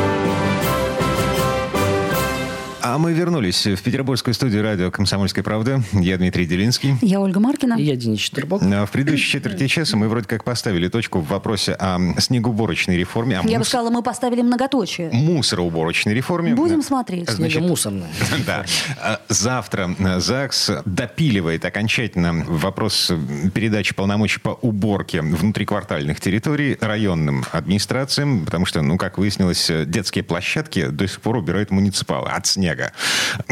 А 2.91 2.97
мы 2.97 3.13
вернулись 3.13 3.65
в 3.65 3.81
петербургскую 3.81 4.33
студию 4.33 4.63
радио 4.63 4.91
«Комсомольская 4.91 5.45
правда». 5.45 5.81
Я 5.93 6.17
Дмитрий 6.17 6.45
Делинский. 6.45 6.97
Я 7.01 7.21
Ольга 7.21 7.39
Маркина. 7.39 7.75
И 7.75 7.83
я 7.83 7.95
Денис 7.95 8.19
Четербок. 8.19 8.61
В 8.61 8.89
предыдущей 8.91 9.31
четверти 9.31 9.67
часа 9.67 9.95
мы 9.95 10.09
вроде 10.09 10.27
как 10.27 10.43
поставили 10.43 10.89
точку 10.89 11.21
в 11.21 11.27
вопросе 11.29 11.71
о 11.71 11.97
снегоуборочной 12.19 12.97
реформе. 12.97 13.39
О 13.39 13.43
я 13.47 13.59
мус... 13.59 13.59
бы 13.59 13.69
сказала, 13.69 13.91
мы 13.91 14.03
поставили 14.03 14.41
многоточие. 14.41 15.09
Мусороуборочной 15.13 16.13
реформе. 16.13 16.53
Будем 16.53 16.81
смотреть. 16.81 17.29
Значит, 17.29 17.59
Снегомусорная. 17.59 18.09
Да. 18.45 18.65
Завтра 19.29 19.95
ЗАГС 20.17 20.71
допиливает 20.83 21.63
окончательно 21.63 22.43
вопрос 22.45 23.09
передачи 23.53 23.95
полномочий 23.95 24.41
по 24.41 24.49
уборке 24.49 25.21
внутриквартальных 25.21 26.19
территорий 26.19 26.77
районным 26.81 27.45
администрациям, 27.53 28.43
потому 28.43 28.65
что, 28.65 28.81
ну, 28.81 28.97
как 28.97 29.17
выяснилось, 29.17 29.71
детские 29.85 30.25
площадки 30.25 30.87
до 30.87 31.07
сих 31.07 31.21
пор 31.21 31.37
убирают 31.37 31.71
муниципалы 31.71 32.27
от 32.27 32.47
снега 32.47 32.80
снега. 32.81 32.91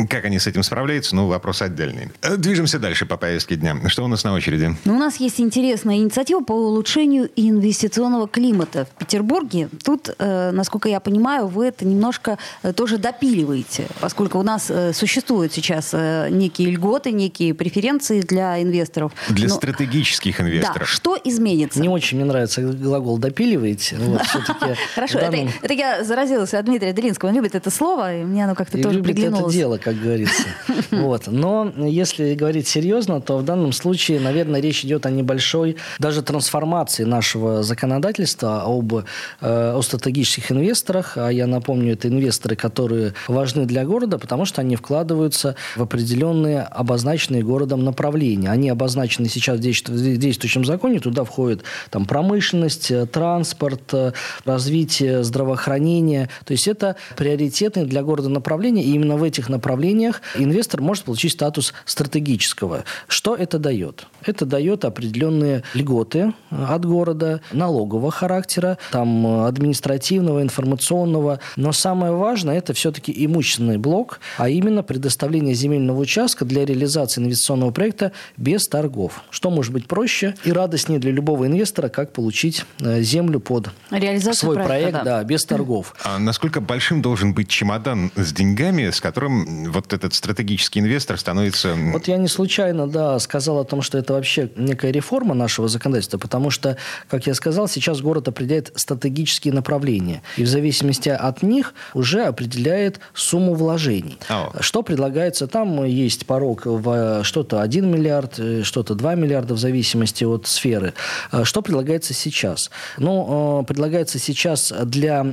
Как 0.09 0.25
они 0.25 0.39
с 0.39 0.48
этим 0.48 0.63
справляются, 0.63 1.15
ну, 1.15 1.27
вопрос 1.27 1.62
отдельный. 1.62 2.09
Э, 2.21 2.38
движемся 2.38 2.79
дальше 2.79 3.05
по 3.05 3.17
повестке 3.17 3.55
дня. 3.55 3.77
Что 3.88 4.03
у 4.03 4.07
нас 4.07 4.24
на 4.24 4.33
очереди? 4.33 4.75
Ну, 4.86 4.95
у 4.95 5.00
нас 5.00 5.17
есть 5.17 5.39
интересная 5.39 5.98
инициатива 5.98 6.41
по 6.41 6.53
улучшению 6.53 7.29
инвестиционного 7.36 8.27
климата 8.27 8.86
в 8.86 9.00
Петербурге. 9.00 9.69
Тут, 9.83 10.09
э, 10.17 10.51
насколько 10.51 10.89
я 10.89 11.00
понимаю, 11.00 11.48
вы 11.48 11.67
это 11.67 11.86
немножко 11.86 12.38
э, 12.63 12.74
тоже 12.74 12.98
допиливаете, 12.98 13.88
поскольку 14.00 14.39
у 14.39 14.43
нас 14.43 14.69
э, 14.69 14.93
существуют 14.93 15.53
сейчас 15.53 15.91
э, 15.93 16.27
некие 16.29 16.71
льготы, 16.71 17.12
некие 17.12 17.53
преференции 17.53 18.21
для 18.21 18.62
инвесторов. 18.62 19.12
Для 19.29 19.48
Но... 19.48 19.55
стратегических 19.55 20.41
инвесторов. 20.41 20.79
Да, 20.79 20.86
что 20.86 21.17
изменится? 21.24 21.79
Не 21.79 21.89
очень 21.89 22.17
мне 22.17 22.25
нравится 22.25 22.62
глагол 22.62 23.17
«допиливаете». 23.17 23.98
Хорошо, 24.95 25.19
это 25.19 25.74
я 25.74 26.03
заразилась 26.03 26.53
от 26.53 26.65
Дмитрия 26.65 26.93
Делинского. 26.93 27.29
Он 27.29 27.36
любит 27.36 27.55
это 27.55 27.69
слово, 27.69 28.17
и 28.17 28.24
мне 28.24 28.43
оно 28.45 28.55
как-то 28.55 28.81
тоже 28.81 29.01
приглянулось. 29.22 29.54
это 29.54 29.60
дело, 29.60 29.78
как 29.78 30.00
говорится. 30.00 30.44
Вот. 30.92 31.28
Но 31.28 31.72
если 31.78 32.34
говорить 32.34 32.68
серьезно, 32.68 33.22
то 33.22 33.38
в 33.38 33.46
данном 33.46 33.74
случае, 33.74 34.20
наверное, 34.20 34.60
речь 34.60 34.84
идет 34.84 35.06
о 35.06 35.12
небольшой 35.12 35.78
даже 36.00 36.22
трансформации 36.24 37.04
нашего 37.04 37.64
законодательства 37.64 38.64
об 38.66 38.94
э, 38.94 39.04
о 39.42 39.82
стратегических 39.82 40.52
инвесторах. 40.52 41.18
А 41.18 41.30
я 41.30 41.48
напомню, 41.48 41.94
это 41.94 42.08
инвесторы, 42.08 42.56
которые 42.56 43.14
важны 43.28 43.66
для 43.66 43.86
города, 43.86 44.18
потому 44.18 44.46
что 44.46 44.62
они 44.62 44.76
вкладываются 44.76 45.56
в 45.76 45.84
определенные 45.84 46.62
обозначенные 46.62 47.44
городом 47.44 47.84
направления. 47.84 48.50
Они 48.50 48.70
обозначены 48.70 49.28
сейчас 49.30 49.60
в 49.60 50.18
действующем 50.18 50.66
законе. 50.66 51.00
Туда 51.00 51.24
входит 51.24 51.64
там, 51.90 52.06
промышленность, 52.06 52.92
э, 52.92 53.06
транспорт, 53.06 53.94
э, 53.94 54.12
развитие 54.46 55.24
здравоохранения. 55.24 56.30
То 56.46 56.54
есть 56.54 56.68
это 56.68 56.96
приоритетные 57.16 57.86
для 57.86 58.04
города 58.04 58.30
направления. 58.30 58.84
И 58.84 58.94
именно 58.94 59.09
в 59.18 59.24
этих 59.24 59.50
направлениях 59.50 60.22
инвестор 60.36 60.82
может 60.82 61.06
получить 61.06 61.34
статус 61.34 61.74
стратегического. 61.86 62.84
Что 63.08 63.36
это 63.36 63.60
дает? 63.60 64.08
Это 64.24 64.46
дает 64.46 64.86
определенные 64.86 65.63
льготы 65.74 66.34
от 66.50 66.86
города, 66.86 67.42
налогового 67.51 68.12
характера, 68.12 68.78
там, 68.92 69.44
административного, 69.46 70.42
информационного. 70.42 71.39
Но 71.56 71.72
самое 71.72 72.13
важное– 72.13 72.58
это 72.60 72.74
все-таки 72.74 73.13
имущественный 73.25 73.78
блок, 73.78 74.20
а 74.38 74.50
именно 74.50 74.84
предоставление 74.84 75.54
земельного 75.54 76.00
участка 76.00 76.46
для 76.46 76.66
реализации 76.66 77.22
инвестиционного 77.22 77.72
проекта 77.72 78.12
без 78.38 78.68
торгов. 78.68 79.24
Что 79.30 79.50
может 79.50 79.74
быть 79.74 79.88
проще 79.88 80.36
и 80.44 80.51
радостнее 80.51 81.00
для 81.00 81.12
любого 81.12 81.48
инвестора, 81.48 81.89
как 81.89 82.13
получить 82.13 82.66
э, 82.80 83.01
землю 83.01 83.39
под 83.39 83.70
Реализацию 83.89 84.36
свой 84.36 84.56
проекта, 84.56 84.68
проект, 84.70 85.06
да. 85.06 85.18
да, 85.18 85.24
без 85.24 85.46
торгов. 85.46 85.96
А 86.04 86.20
насколько 86.20 86.62
большим 86.62 87.01
должен 87.01 87.34
быть 87.34 87.50
чемодан 87.50 88.12
с 88.16 88.32
деньгами, 88.34 88.89
с 89.00 89.01
которым 89.01 89.72
вот 89.72 89.94
этот 89.94 90.13
стратегический 90.13 90.82
инвестор 90.82 91.18
становится... 91.18 91.74
Вот 91.74 92.10
я 92.10 92.18
не 92.18 92.27
случайно, 92.27 92.86
да, 92.86 93.18
сказал 93.20 93.60
о 93.60 93.63
том, 93.63 93.82
что 93.82 93.98
это 93.98 94.12
вообще 94.12 94.50
некая 94.58 94.91
реформа 94.91 95.34
нашего 95.34 95.70
законодательства, 95.70 96.18
потому 96.18 96.50
что, 96.50 96.75
как 97.08 97.25
я 97.25 97.34
сказал, 97.34 97.70
сейчас 97.70 98.01
город 98.01 98.27
определяет 98.27 98.74
стратегические 98.75 99.53
направления, 99.53 100.22
и 100.36 100.44
в 100.44 100.50
зависимости 100.50 101.08
от 101.08 101.44
них 101.44 101.74
уже 101.94 102.25
определяет 102.25 103.00
сумму 103.13 103.53
вложений. 103.53 104.18
Oh. 104.27 104.62
Что 104.62 104.84
предлагается 104.84 105.48
там? 105.48 105.86
Есть 105.86 106.25
порог 106.25 106.65
в 106.65 107.24
что-то 107.24 107.62
1 107.62 107.89
миллиард, 107.89 108.38
э, 108.38 108.63
что-то 108.63 108.96
2 108.96 109.15
миллиарда, 109.15 109.53
в 109.53 109.60
зависимости 109.60 110.25
от 110.25 110.46
сферы. 110.46 110.94
А 111.32 111.46
что 111.46 111.62
предлагается 111.62 112.13
сейчас? 112.13 112.70
Ну, 112.98 113.62
э, 113.62 113.65
предлагается 113.65 114.20
сейчас 114.20 114.74
для 114.84 115.25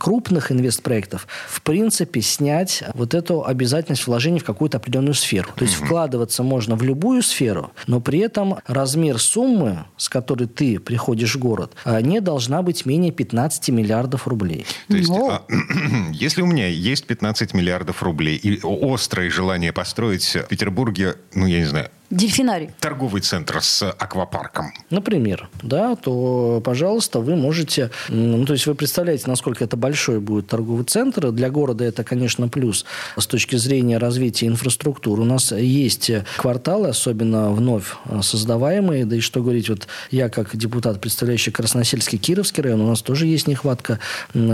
крупных 0.00 0.50
инвестпроектов, 0.50 1.28
в 1.46 1.62
принципе, 1.62 2.20
снять 2.20 2.63
снять 2.68 2.90
вот 2.94 3.14
эту 3.14 3.44
обязательность 3.44 4.06
вложений 4.06 4.40
в 4.40 4.44
какую-то 4.44 4.78
определенную 4.78 5.14
сферу. 5.14 5.48
То 5.54 5.64
есть 5.64 5.74
вкладываться 5.74 6.42
можно 6.42 6.76
в 6.76 6.82
любую 6.82 7.22
сферу, 7.22 7.72
но 7.86 8.00
при 8.00 8.20
этом 8.20 8.56
размер 8.66 9.18
суммы, 9.18 9.84
с 9.96 10.08
которой 10.08 10.46
ты 10.46 10.78
приходишь 10.78 11.34
в 11.34 11.38
город, 11.38 11.72
а, 11.84 12.00
не 12.00 12.20
должна 12.20 12.62
быть 12.62 12.86
менее 12.86 13.12
15 13.12 13.70
миллиардов 13.70 14.26
рублей. 14.28 14.66
То 14.88 14.96
есть, 14.96 15.08
Ну. 15.10 15.30
а, 15.30 15.42
если 16.12 16.42
у 16.42 16.46
меня 16.46 16.68
есть 16.68 17.06
15 17.06 17.54
миллиардов 17.54 18.02
рублей 18.02 18.36
и 18.36 18.60
острое 18.62 19.30
желание 19.30 19.72
построить 19.72 20.24
в 20.24 20.48
Петербурге, 20.48 21.16
ну, 21.34 21.46
я 21.46 21.58
не 21.60 21.66
знаю, 21.66 21.90
Дельфинарий. 22.10 22.70
торговый 22.80 23.20
центр 23.22 23.60
с 23.62 23.82
аквапарком, 23.90 24.72
Например, 24.90 25.48
да, 25.62 25.96
то, 25.96 26.60
пожалуйста, 26.64 27.20
вы 27.20 27.34
можете, 27.36 27.90
ну, 28.08 28.44
то 28.44 28.52
есть 28.52 28.66
вы 28.66 28.74
представляете, 28.74 29.24
насколько 29.26 29.64
это 29.64 29.76
большой 29.76 30.20
будет 30.20 30.46
торговый 30.46 30.84
центр. 30.84 31.32
Для 31.32 31.50
города 31.50 31.84
это, 31.84 32.04
конечно, 32.04 32.48
плюс 32.48 32.84
с 33.16 33.26
точки 33.26 33.56
зрения 33.56 33.98
развития 33.98 34.46
инфраструктуры. 34.46 35.22
У 35.22 35.24
нас 35.24 35.52
есть 35.52 36.10
кварталы, 36.36 36.88
особенно 36.88 37.50
вновь 37.50 37.94
э, 38.06 38.20
создаваемые, 38.22 39.04
да 39.06 39.16
и 39.16 39.20
что 39.20 39.42
говорить, 39.42 39.68
вот 39.68 39.88
я 40.10 40.28
как 40.28 40.56
депутат, 40.56 41.00
представляющий 41.00 41.52
Красносельский, 41.52 42.18
Кировский 42.18 42.62
район, 42.62 42.80
у 42.82 42.88
нас 42.88 43.02
тоже 43.02 43.26
есть 43.26 43.48
нехватка 43.48 43.98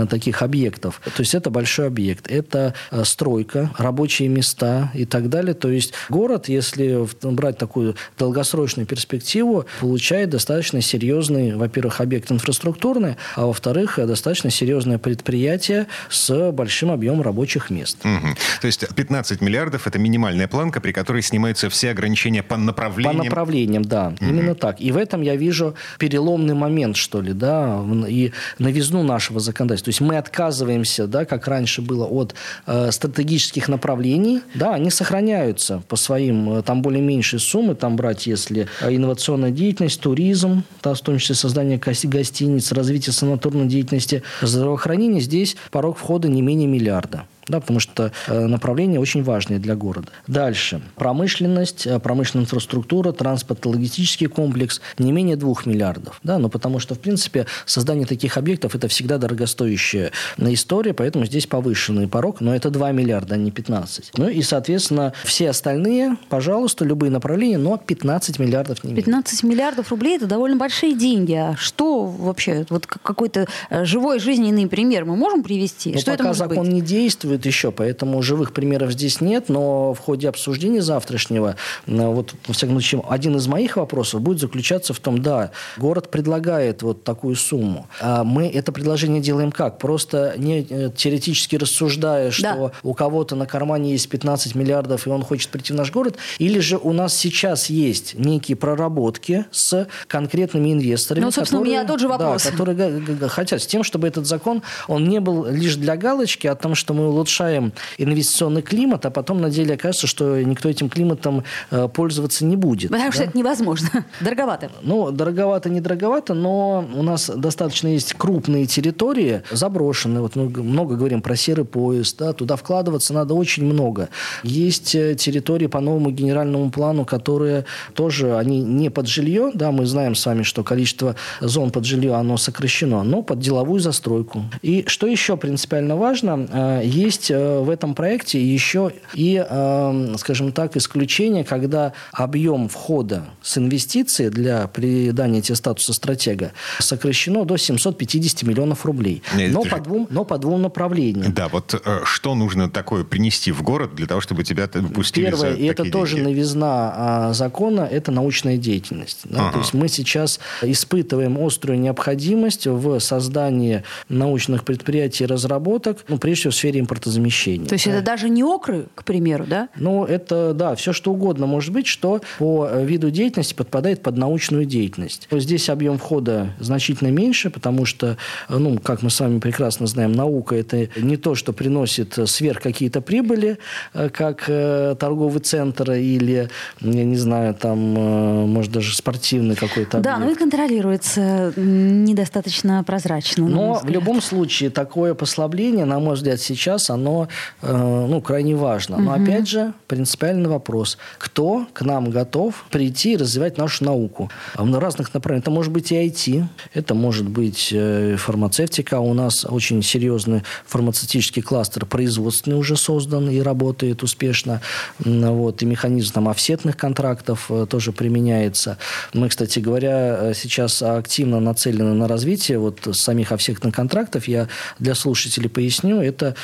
таких 0.09 0.41
объектов. 0.41 1.01
То 1.15 1.21
есть 1.21 1.35
это 1.35 1.49
большой 1.49 1.87
объект, 1.87 2.29
это 2.31 2.73
э, 2.91 3.03
стройка, 3.03 3.71
рабочие 3.77 4.29
места 4.29 4.91
и 4.93 5.05
так 5.05 5.29
далее. 5.29 5.53
То 5.53 5.69
есть 5.69 5.93
город, 6.09 6.47
если 6.49 7.05
в- 7.05 7.15
брать 7.41 7.57
такую 7.57 7.95
долгосрочную 8.17 8.87
перспективу, 8.87 9.65
получает 9.81 10.29
достаточно 10.29 10.81
серьезный, 10.81 11.55
во-первых, 11.55 11.99
объект 11.99 12.31
инфраструктурный, 12.31 13.17
а 13.35 13.45
во-вторых, 13.47 13.99
э, 13.99 14.05
достаточно 14.05 14.49
серьезное 14.49 14.97
предприятие 14.97 15.87
с 16.09 16.51
большим 16.51 16.91
объемом 16.91 17.21
рабочих 17.21 17.69
мест. 17.69 17.97
Мгм. 18.03 18.35
То 18.61 18.67
есть 18.67 18.87
15 18.95 19.41
миллиардов– 19.41 19.87
это 19.87 19.99
минимальная 19.99 20.47
планка, 20.47 20.79
при 20.79 20.91
которой 20.91 21.21
снимаются 21.21 21.69
все 21.69 21.91
ограничения 21.91 22.43
по 22.43 22.55
По 22.55 22.57
направлениям. 22.57 23.25
направлениям, 23.25 23.83
да, 23.83 24.13
именно 24.21 24.55
так. 24.55 24.79
И 24.79 24.91
в 24.91 24.97
этом 24.97 25.21
я 25.21 25.35
вижу 25.35 25.75
переломный 25.97 26.53
момент, 26.53 26.95
что 26.95 27.21
ли, 27.21 27.33
да, 27.33 27.83
и 28.07 28.31
новизну 28.59 29.03
нашего 29.03 29.39
законодательства. 29.39 29.85
То 29.85 29.89
есть 29.89 30.01
мы 30.01 30.17
отказываемся, 30.17 31.07
да, 31.07 31.25
как 31.25 31.47
раньше 31.47 31.81
было, 31.81 32.05
от 32.05 32.35
э, 32.67 32.91
стратегических 32.91 33.67
направлений, 33.67 34.41
да, 34.53 34.75
они 34.75 34.91
сохраняются 34.91 35.81
по 35.87 35.95
своим, 35.95 36.57
э, 36.57 36.61
там 36.61 36.81
более 36.81 37.01
меньшие 37.31 37.39
суммы, 37.39 37.75
там 37.75 37.95
брать, 37.95 38.27
если 38.27 38.67
э, 38.81 38.95
инновационная 38.95 39.51
деятельность, 39.51 40.01
туризм, 40.01 40.63
да, 40.83 40.93
в 40.93 41.01
том 41.01 41.17
числе 41.17 41.35
создание 41.35 41.77
гос- 41.77 42.07
гостиниц, 42.07 42.71
развитие 42.71 43.13
санаторной 43.13 43.67
деятельности, 43.67 44.23
здравоохранение, 44.41 45.21
здесь 45.21 45.55
порог 45.71 45.97
входа 45.97 46.27
не 46.27 46.41
менее 46.41 46.67
миллиарда. 46.67 47.25
Да, 47.51 47.59
потому 47.59 47.81
что 47.81 48.13
э, 48.27 48.45
направление 48.47 49.01
очень 49.01 49.23
важное 49.23 49.59
для 49.59 49.75
города. 49.75 50.07
Дальше. 50.25 50.81
Промышленность, 50.95 51.85
э, 51.85 51.99
промышленная 51.99 52.45
инфраструктура, 52.45 53.11
транспортно-логистический 53.11 54.27
комплекс 54.27 54.79
не 54.97 55.11
менее 55.11 55.35
2 55.35 55.53
миллиардов. 55.65 56.21
Да, 56.23 56.39
но 56.39 56.47
потому 56.47 56.79
что, 56.79 56.95
в 56.95 56.99
принципе, 56.99 57.47
создание 57.65 58.07
таких 58.07 58.37
объектов– 58.37 58.73
это 58.75 58.87
всегда 58.87 59.17
дорогостоящая 59.17 60.13
э, 60.37 60.53
история, 60.53 60.93
поэтому 60.93 61.25
здесь 61.25 61.45
повышенный 61.45 62.07
порог, 62.07 62.39
но 62.39 62.55
это 62.55 62.69
2 62.69 62.93
миллиарда, 62.93 63.35
а 63.35 63.37
не 63.37 63.51
15. 63.51 64.13
Ну 64.15 64.29
и, 64.29 64.41
соответственно, 64.43 65.11
все 65.25 65.49
остальные, 65.49 66.15
пожалуйста, 66.29 66.85
любые 66.85 67.11
направления, 67.11 67.57
но 67.57 67.75
15 67.75 68.39
миллиардов 68.39 68.85
не 68.85 68.91
менее. 68.91 69.03
15 69.03 69.43
миллиардов 69.43 69.91
рублей– 69.91 70.15
это 70.17 70.25
довольно 70.25 70.55
большие 70.55 70.95
деньги. 70.95 71.33
А 71.33 71.57
что 71.57 72.05
вообще, 72.05 72.65
вот 72.69 72.85
какой-то 72.85 73.47
живой 73.69 74.19
жизненный 74.19 74.67
пример 74.67 75.03
мы 75.03 75.17
можем 75.17 75.43
привести? 75.43 75.91
Но 75.91 75.99
что 75.99 76.11
это 76.11 76.19
пока 76.19 76.29
может 76.29 76.39
закон 76.39 76.65
быть? 76.65 76.73
не 76.75 76.81
действует 76.81 77.40
еще, 77.45 77.71
поэтому 77.71 78.21
живых 78.21 78.53
примеров 78.53 78.91
здесь 78.91 79.21
нет, 79.21 79.49
но 79.49 79.93
в 79.93 79.99
ходе 79.99 80.29
обсуждения 80.29 80.81
завтрашнего, 80.81 81.55
э, 81.87 82.07
вот, 82.07 82.33
во 82.47 82.53
всяком 82.53 82.75
случае, 82.75 83.03
один 83.09 83.35
из 83.35 83.47
моих 83.47 83.77
вопросов 83.77 84.21
будет 84.21 84.39
заключаться 84.39 84.93
в 84.93 84.99
том, 84.99 85.21
да, 85.21 85.51
город 85.77 86.09
предлагает 86.11 86.81
вот 86.81 87.03
такую 87.03 87.35
сумму, 87.35 87.87
а 87.99 88.23
мы 88.23 88.47
это 88.47 88.71
предложение 88.71 89.21
делаем 89.21 89.51
как? 89.51 89.77
Просто 89.77 90.33
не 90.37 90.65
э, 90.69 90.89
теоретически 90.95 91.55
рассуждая, 91.55 92.31
что 92.31 92.43
Да. 92.43 92.71
у 92.83 92.93
кого-то 92.93 93.35
на 93.35 93.45
кармане 93.45 93.91
есть 93.91 94.09
15 94.09 94.55
миллиардов, 94.55 95.07
и 95.07 95.09
он 95.09 95.23
хочет 95.23 95.49
прийти 95.49 95.73
в 95.73 95.75
наш 95.75 95.91
город, 95.91 96.15
или 96.39 96.59
же 96.59 96.77
у 96.77 96.93
нас 96.93 97.15
сейчас 97.15 97.69
есть 97.69 98.15
некие 98.17 98.55
проработки 98.57 99.45
с 99.51 99.87
конкретными 100.07 100.73
инвесторами, 100.73 101.23
Ну, 101.25 101.31
собственно, 101.31 101.61
у 101.61 101.65
меня 101.65 101.85
тот 101.85 101.99
же 101.99 102.07
да, 102.07 102.17
вопрос. 102.17 102.43
которые 102.43 102.75
га- 102.75 102.89
га- 103.13 103.27
хотят, 103.29 103.61
с 103.61 103.67
тем, 103.67 103.83
чтобы 103.83 104.07
этот 104.07 104.25
закон, 104.25 104.61
он 104.87 105.07
не 105.07 105.19
был 105.19 105.45
лишь 105.45 105.75
для 105.75 105.95
галочки 105.95 106.47
о 106.47 106.55
том, 106.55 106.75
что 106.75 106.93
мы 106.93 107.07
улучшаем 107.31 107.73
инвестиционный 107.97 108.61
климат, 108.61 109.05
а 109.05 109.09
потом 109.09 109.41
на 109.41 109.49
деле 109.49 109.75
окажется, 109.75 110.07
что 110.07 110.41
никто 110.41 110.69
этим 110.69 110.89
климатом 110.89 111.43
э, 111.71 111.87
пользоваться 111.87 112.45
не 112.45 112.57
будет. 112.57 112.91
Потому 112.91 113.11
что 113.11 113.23
да? 113.23 113.29
это 113.29 113.37
невозможно. 113.37 113.89
Дороговато. 114.21 114.69
Ну, 114.81 115.11
дороговато, 115.11 115.69
не 115.69 115.81
дороговато, 115.81 116.33
но 116.33 116.85
у 116.93 117.03
нас 117.03 117.29
достаточно 117.29 117.87
есть 117.87 118.13
крупные 118.13 118.65
территории, 118.65 119.43
заброшенные. 119.51 120.21
Вот 120.21 120.35
мы 120.35 120.49
много 120.49 120.95
говорим 120.95 121.21
про 121.21 121.35
серый 121.35 121.65
поезд, 121.65 122.17
да, 122.19 122.33
туда 122.33 122.55
вкладываться 122.55 123.13
надо 123.13 123.33
очень 123.33 123.63
много. 123.65 124.09
Есть 124.43 124.95
э, 124.95 125.15
территории 125.15 125.67
по 125.67 125.79
новому 125.79 126.11
генеральному 126.11 126.69
плану, 126.69 127.05
которые 127.05 127.65
тоже, 127.93 128.37
они 128.37 128.61
не 128.61 128.89
под 128.89 129.07
жилье, 129.07 129.51
да, 129.53 129.71
мы 129.71 129.85
знаем 129.85 130.15
с 130.15 130.25
вами, 130.25 130.43
что 130.43 130.63
количество 130.63 131.15
зон 131.39 131.71
под 131.71 131.85
жилье, 131.85 132.13
оно 132.13 132.37
сокращено, 132.37 133.03
но 133.03 133.21
под 133.21 133.39
деловую 133.39 133.79
застройку. 133.79 134.43
И 134.61 134.83
что 134.87 135.07
еще 135.07 135.37
принципиально 135.37 135.95
важно, 135.95 136.47
э, 136.51 136.81
есть 137.11 137.29
э, 137.29 137.59
в 137.59 137.69
этом 137.69 137.93
проекте 137.93 138.41
еще 138.41 138.93
и, 139.13 139.43
э, 139.47 140.15
скажем 140.17 140.51
так, 140.51 140.77
исключение, 140.77 141.43
когда 141.43 141.93
объем 142.13 142.69
входа 142.69 143.25
с 143.41 143.57
инвестиции 143.57 144.29
для 144.29 144.67
придания 144.67 145.41
тебе 145.41 145.55
статуса 145.55 145.93
стратега 145.93 146.53
сокращено 146.79 147.43
до 147.45 147.57
750 147.57 148.43
миллионов 148.43 148.85
рублей. 148.85 149.21
Нет, 149.35 149.51
Но 149.51 149.63
по, 149.63 149.77
же- 149.77 149.83
двум, 149.83 150.07
но 150.09 150.23
по 150.25 150.37
двум 150.37 150.61
направлениям. 150.61 151.33
Да, 151.33 151.47
вот 151.49 151.73
э, 151.73 151.99
что 152.05 152.33
нужно 152.35 152.69
такое 152.69 153.03
принести 153.03 153.51
в 153.51 153.61
город 153.61 153.93
для 153.95 154.07
того, 154.07 154.21
чтобы 154.21 154.43
тебя 154.43 154.69
выпустили 154.73 155.25
Первое, 155.25 155.51
за 155.53 155.57
и 155.57 155.65
это 155.65 155.77
такие 155.83 155.91
тоже 155.91 156.15
деньги? 156.15 156.29
новизна 156.29 156.93
а, 156.95 157.33
закона, 157.33 157.81
это 157.81 158.11
научная 158.11 158.57
деятельность. 158.57 159.19
да. 159.25 159.41
Ага. 159.41 159.51
То 159.53 159.59
есть 159.59 159.73
мы 159.73 159.87
сейчас 159.89 160.39
испытываем 160.61 161.37
острую 161.43 161.79
необходимость 161.79 162.67
в 162.67 162.99
создании 162.99 163.83
научных 164.09 164.63
предприятий 164.63 165.25
и 165.25 165.27
разработок, 165.27 166.05
ну, 166.07 166.17
прежде 166.17 166.41
всего 166.41 166.51
в 166.51 166.55
сфере 166.55 166.79
импортозамещения. 167.01 167.67
То 167.67 167.73
есть 167.73 167.87
это 167.87 168.01
даже 168.01 168.29
не 168.29 168.43
окры, 168.43 168.85
к 168.95 169.03
примеру, 169.03 169.45
да? 169.47 169.69
Ну, 169.75 170.05
это, 170.05 170.53
да, 170.53 170.75
все 170.75 170.93
что 170.93 171.11
угодно 171.11 171.45
может 171.45 171.73
быть, 171.73 171.87
что 171.87 172.21
по 172.37 172.67
э, 172.69 172.85
виду 172.85 173.09
деятельности 173.09 173.53
подпадает 173.53 174.01
под 174.03 174.17
научную 174.17 174.65
деятельность. 174.65 175.27
Здесь 175.31 175.69
объем 175.69 175.97
входа 175.97 176.53
значительно 176.59 177.09
меньше, 177.09 177.49
потому 177.49 177.85
что, 177.85 178.17
э, 178.49 178.57
ну, 178.57 178.77
как 178.79 179.01
мы 179.01 179.09
с 179.09 179.19
вами 179.19 179.39
прекрасно 179.39 179.87
знаем, 179.87 180.11
наука– 180.11 180.55
это 180.57 180.89
не 180.95 181.17
то, 181.17 181.35
что 181.35 181.53
приносит 181.53 182.17
э, 182.17 182.27
сверх 182.27 182.61
какие-то 182.61 183.01
прибыли, 183.01 183.57
как 183.93 184.45
торговый 184.45 185.41
центр 185.41 185.91
или, 185.91 186.49
я 186.81 187.03
не 187.03 187.15
знаю, 187.17 187.53
там, 187.53 187.79
может, 187.79 188.71
даже 188.71 188.95
спортивный 188.95 189.55
какой-то 189.55 189.99
Да, 189.99 190.15
объект. 190.15 190.25
ну 190.25 190.31
и 190.31 190.35
контролируется 190.35 191.53
недостаточно 191.55 192.83
прозрачно. 192.83 193.47
Но 193.47 193.79
в 193.83 193.89
любом 193.89 194.21
случае 194.21 194.69
такое 194.69 195.13
послабление, 195.13 195.85
на 195.85 195.99
мой 195.99 196.15
взгляд, 196.15 196.39
сейчас 196.39 196.89
оно 196.93 197.27
э, 197.61 198.05
ну, 198.09 198.21
крайне 198.21 198.55
важно. 198.55 198.97
Но 198.97 199.13
опять 199.13 199.47
же, 199.47 199.73
принципиальный 199.87 200.49
вопрос. 200.49 200.97
Кто 201.17 201.65
к 201.73 201.81
нам 201.81 202.09
готов 202.09 202.65
прийти 202.69 203.13
и 203.13 203.17
развивать 203.17 203.57
нашу 203.57 203.85
науку? 203.85 204.29
А 204.55 204.63
В 204.63 204.79
разных 204.79 205.13
направлениях. 205.13 205.43
Это 205.43 205.51
может 205.51 205.71
быть 205.71 205.91
и 205.91 205.95
IT, 205.95 206.43
это 206.73 206.93
может 206.93 207.27
быть 207.27 207.69
э, 207.71 208.15
фармацевтика. 208.17 208.99
У 208.99 209.13
нас 209.13 209.45
очень 209.45 209.81
серьезный 209.81 210.43
фармацевтический 210.65 211.41
кластер 211.41 211.85
производственный 211.85 212.57
уже 212.57 212.75
создан 212.75 213.29
и 213.29 213.39
работает 213.39 214.03
успешно. 214.03 214.61
Вот, 214.99 215.61
и 215.61 215.65
механизм 215.65 216.13
там, 216.13 216.29
офсетных 216.29 216.77
контрактов 216.77 217.47
э, 217.49 217.65
тоже 217.69 217.91
применяется. 217.91 218.77
Мы, 219.13 219.29
кстати 219.29 219.59
говоря, 219.59 220.33
сейчас 220.33 220.81
активно 220.81 221.39
нацелены 221.39 221.93
на 221.93 222.07
развитие 222.07 222.59
вот 222.59 222.87
самих 222.91 223.31
офсетных 223.31 223.73
контрактов. 223.73 224.27
Я 224.27 224.47
для 224.79 224.95
слушателей 224.95 225.49
поясню. 225.49 226.01
Это 226.01 226.35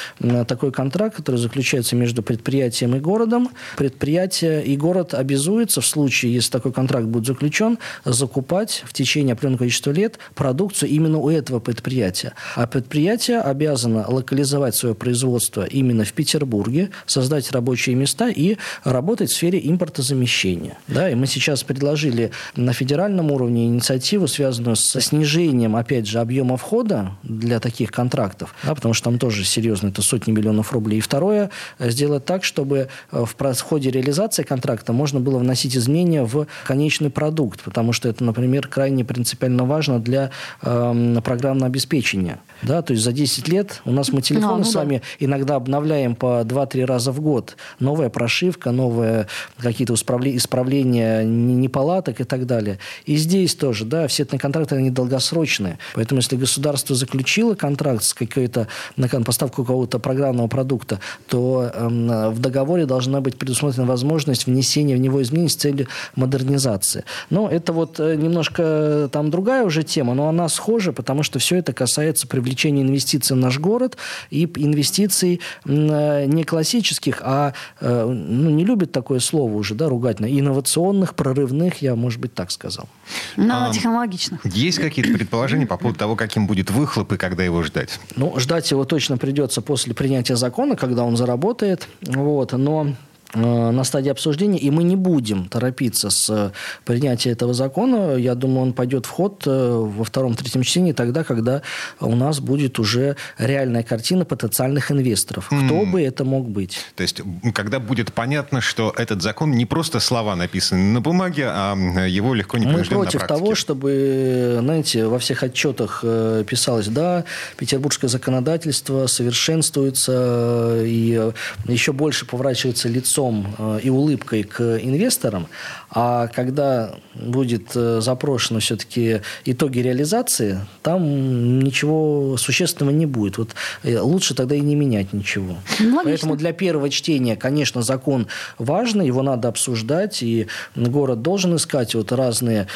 такой 0.45 0.71
контракт, 0.71 1.15
который 1.15 1.37
заключается 1.37 1.95
между 1.95 2.23
предприятием 2.23 2.95
и 2.95 2.99
городом. 2.99 3.49
Предприятие 3.77 4.63
и 4.63 4.77
город 4.77 5.13
обязуются 5.13 5.81
в 5.81 5.85
случае, 5.85 6.33
если 6.33 6.51
такой 6.51 6.73
контракт 6.73 7.05
будет 7.05 7.25
заключен, 7.25 7.77
закупать 8.05 8.83
в 8.85 8.93
течение 8.93 9.33
определенного 9.33 9.59
количества 9.59 9.91
лет 9.91 10.19
продукцию 10.35 10.89
именно 10.89 11.17
у 11.17 11.29
этого 11.29 11.59
предприятия. 11.59 12.33
А 12.55 12.67
предприятие 12.67 13.39
обязано 13.39 14.05
локализовать 14.07 14.75
свое 14.75 14.95
производство 14.95 15.63
именно 15.65 16.03
в 16.03 16.13
Петербурге, 16.13 16.89
создать 17.05 17.51
рабочие 17.51 17.95
места 17.95 18.29
и 18.29 18.57
работать 18.83 19.29
в 19.29 19.35
сфере 19.35 19.59
импортозамещения. 19.63 20.77
Да, 20.87 21.09
и 21.09 21.15
мы 21.15 21.27
сейчас 21.27 21.63
предложили 21.63 22.31
на 22.55 22.73
федеральном 22.73 23.31
уровне 23.31 23.65
инициативу, 23.65 24.27
связанную 24.27 24.75
со 24.75 25.01
снижением, 25.01 25.75
опять 25.75 26.07
же, 26.07 26.19
объема 26.19 26.57
входа 26.57 27.11
для 27.23 27.59
таких 27.59 27.91
контрактов, 27.91 28.53
да, 28.63 28.75
потому 28.75 28.93
что 28.93 29.05
там 29.05 29.19
тоже 29.19 29.43
серьезно, 29.43 29.87
это 29.87 30.01
сотни 30.01 30.26
сотни 30.27 30.31
миллионов 30.31 30.73
рублей. 30.73 30.97
И 30.97 31.01
второе, 31.01 31.49
сделать 31.79 32.25
так, 32.25 32.43
чтобы 32.43 32.87
в 33.11 33.61
ходе 33.61 33.91
реализации 33.91 34.43
контракта 34.43 34.93
можно 34.93 35.19
было 35.19 35.39
вносить 35.39 35.75
изменения 35.75 36.23
в 36.23 36.47
конечный 36.65 37.09
продукт, 37.09 37.61
потому 37.63 37.93
что 37.93 38.09
это, 38.09 38.23
например, 38.23 38.67
крайне 38.67 39.03
принципиально 39.03 39.65
важно 39.65 39.99
для 39.99 40.31
э, 40.61 41.21
программного 41.23 41.67
обеспечения. 41.67 42.39
Да, 42.63 42.81
то 42.81 42.93
есть 42.93 43.03
за 43.03 43.11
10 43.11 43.47
лет 43.47 43.81
у 43.85 43.91
нас 43.91 44.11
мы 44.11 44.21
телефоны 44.21 44.53
а, 44.53 44.57
ну 44.57 44.63
с 44.63 44.75
вами 44.75 45.01
да. 45.19 45.25
иногда 45.25 45.55
обновляем 45.55 46.15
по 46.15 46.41
2-3 46.41 46.85
раза 46.85 47.11
в 47.11 47.21
год. 47.21 47.55
Новая 47.79 48.09
прошивка, 48.09 48.71
новые 48.71 49.27
какие-то 49.57 49.93
исправления 49.93 51.23
неполадок 51.23 52.19
и 52.21 52.23
так 52.23 52.45
далее. 52.45 52.79
И 53.05 53.15
здесь 53.15 53.55
тоже, 53.55 53.85
да, 53.85 54.07
все 54.07 54.23
эти 54.23 54.37
контракты, 54.37 54.75
они 54.75 54.89
долгосрочные. 54.89 55.77
Поэтому 55.93 56.19
если 56.19 56.35
государство 56.35 56.95
заключило 56.95 57.53
контракт 57.55 58.03
с 58.03 58.13
какой-то, 58.13 58.67
на 58.95 59.07
поставку 59.07 59.63
какого-то 59.63 59.99
программного 59.99 60.16
продукта, 60.49 60.99
то 61.27 61.69
э, 61.73 62.29
в 62.29 62.39
договоре 62.39 62.85
должна 62.85 63.21
быть 63.21 63.37
предусмотрена 63.37 63.85
возможность 63.85 64.47
внесения 64.47 64.95
в 64.95 64.99
него 64.99 65.21
изменений 65.21 65.49
с 65.49 65.55
целью 65.55 65.87
модернизации. 66.15 67.03
Но 67.29 67.49
это 67.49 67.73
вот 67.73 67.99
э, 67.99 68.15
немножко 68.15 69.09
там 69.11 69.29
другая 69.29 69.63
уже 69.63 69.83
тема, 69.83 70.13
но 70.13 70.27
она 70.27 70.49
схожа, 70.49 70.93
потому 70.93 71.23
что 71.23 71.39
все 71.39 71.57
это 71.57 71.73
касается 71.73 72.27
привлечения 72.27 72.81
инвестиций 72.81 73.35
в 73.35 73.39
наш 73.39 73.59
город 73.59 73.97
и 74.29 74.45
инвестиций 74.45 75.41
э, 75.65 76.25
не 76.25 76.43
классических, 76.43 77.21
а, 77.23 77.53
э, 77.79 78.05
ну, 78.05 78.49
не 78.49 78.65
любят 78.65 78.91
такое 78.91 79.19
слово 79.19 79.53
уже, 79.53 79.75
да, 79.75 79.89
ругательно, 79.89 80.27
инновационных, 80.27 81.15
прорывных, 81.15 81.81
я, 81.81 81.95
может 81.95 82.19
быть, 82.19 82.33
так 82.33 82.51
сказал. 82.51 82.87
Нанотехнологичных. 83.35 84.45
А, 84.45 84.49
есть 84.49 84.79
какие-то 84.79 85.13
предположения 85.13 85.65
по 85.65 85.77
поводу 85.77 85.99
того, 85.99 86.15
каким 86.15 86.47
будет 86.47 86.71
выхлоп 86.71 87.13
и 87.13 87.17
когда 87.17 87.43
его 87.43 87.63
ждать? 87.63 87.99
Ну, 88.15 88.39
ждать 88.39 88.71
его 88.71 88.85
точно 88.85 89.17
придется 89.17 89.61
после 89.61 89.93
принятия 89.93 90.06
закона, 90.35 90.75
когда 90.75 91.03
он 91.03 91.17
заработает. 91.17 91.87
Вот, 92.01 92.53
но 92.53 92.87
на 93.33 93.83
стадии 93.83 94.09
обсуждения, 94.09 94.57
и 94.57 94.71
мы 94.71 94.83
не 94.83 94.95
будем 94.95 95.49
торопиться 95.49 96.09
с 96.09 96.29
э, 96.29 96.51
принятием 96.85 97.33
этого 97.33 97.53
закона. 97.53 98.15
Я 98.15 98.35
думаю, 98.35 98.61
он 98.61 98.73
пойдет 98.73 99.05
в 99.05 99.09
ход 99.09 99.43
э, 99.45 99.49
во 99.49 100.03
втором-третьем 100.03 100.63
чтении 100.63 100.93
тогда, 100.93 101.23
когда 101.23 101.61
у 101.99 102.15
нас 102.15 102.39
будет 102.39 102.79
уже 102.79 103.17
реальная 103.37 103.83
картина 103.83 104.23
потенциальных 104.23 104.91
инвесторов. 104.91 105.51
Mm. 105.51 105.65
Кто 105.65 105.85
бы 105.85 106.01
это 106.01 106.23
мог 106.23 106.49
быть? 106.49 106.79
То 106.95 107.03
есть, 107.03 107.21
когда 107.53 107.79
будет 107.79 108.13
понятно, 108.13 108.61
что 108.61 108.93
этот 108.95 109.21
закон 109.21 109.51
не 109.51 109.65
просто 109.65 109.99
слова 109.99 110.35
написаны 110.35 110.93
на 110.93 111.01
бумаге, 111.01 111.47
а 111.49 111.75
его 112.07 112.33
легко 112.33 112.57
не 112.57 112.65
Мы 112.65 112.83
против 112.83 113.27
того, 113.27 113.55
чтобы, 113.55 114.57
знаете, 114.61 115.05
во 115.05 115.19
всех 115.19 115.43
отчетах 115.43 116.01
писалось, 116.47 116.87
да, 116.87 117.25
петербургское 117.57 118.09
законодательство 118.09 119.07
совершенствуется 119.07 120.81
и 120.83 121.31
еще 121.67 121.91
больше 121.91 122.25
поворачивается 122.25 122.87
лицо 122.87 123.26
лицом 123.27 123.55
э, 123.57 123.79
и 123.83 123.89
улыбкой 123.89 124.43
к 124.43 124.61
инвесторам, 124.81 125.47
а 125.89 126.27
когда 126.27 126.95
будет 127.15 127.75
э, 127.75 127.99
запрошено 128.01 128.59
все-таки 128.59 129.21
итоги 129.45 129.79
реализации, 129.79 130.59
там 130.83 131.59
ничего 131.59 132.37
существенного 132.37 132.93
не 132.93 133.05
будет. 133.05 133.37
Вот 133.37 133.55
э, 133.83 133.99
лучше 133.99 134.35
тогда 134.35 134.55
и 134.55 134.59
не 134.59 134.75
менять 134.75 135.13
ничего. 135.13 135.55
Ну, 135.79 136.01
Поэтому 136.03 136.35
для 136.35 136.53
первого 136.53 136.89
чтения, 136.89 137.35
конечно, 137.35 137.81
закон 137.81 138.27
важный, 138.57 139.07
его 139.07 139.21
надо 139.21 139.47
обсуждать, 139.47 140.23
и 140.23 140.47
город 140.75 141.21
должен 141.21 141.55
искать 141.55 141.95
вот 141.95 142.11
разные 142.11 142.67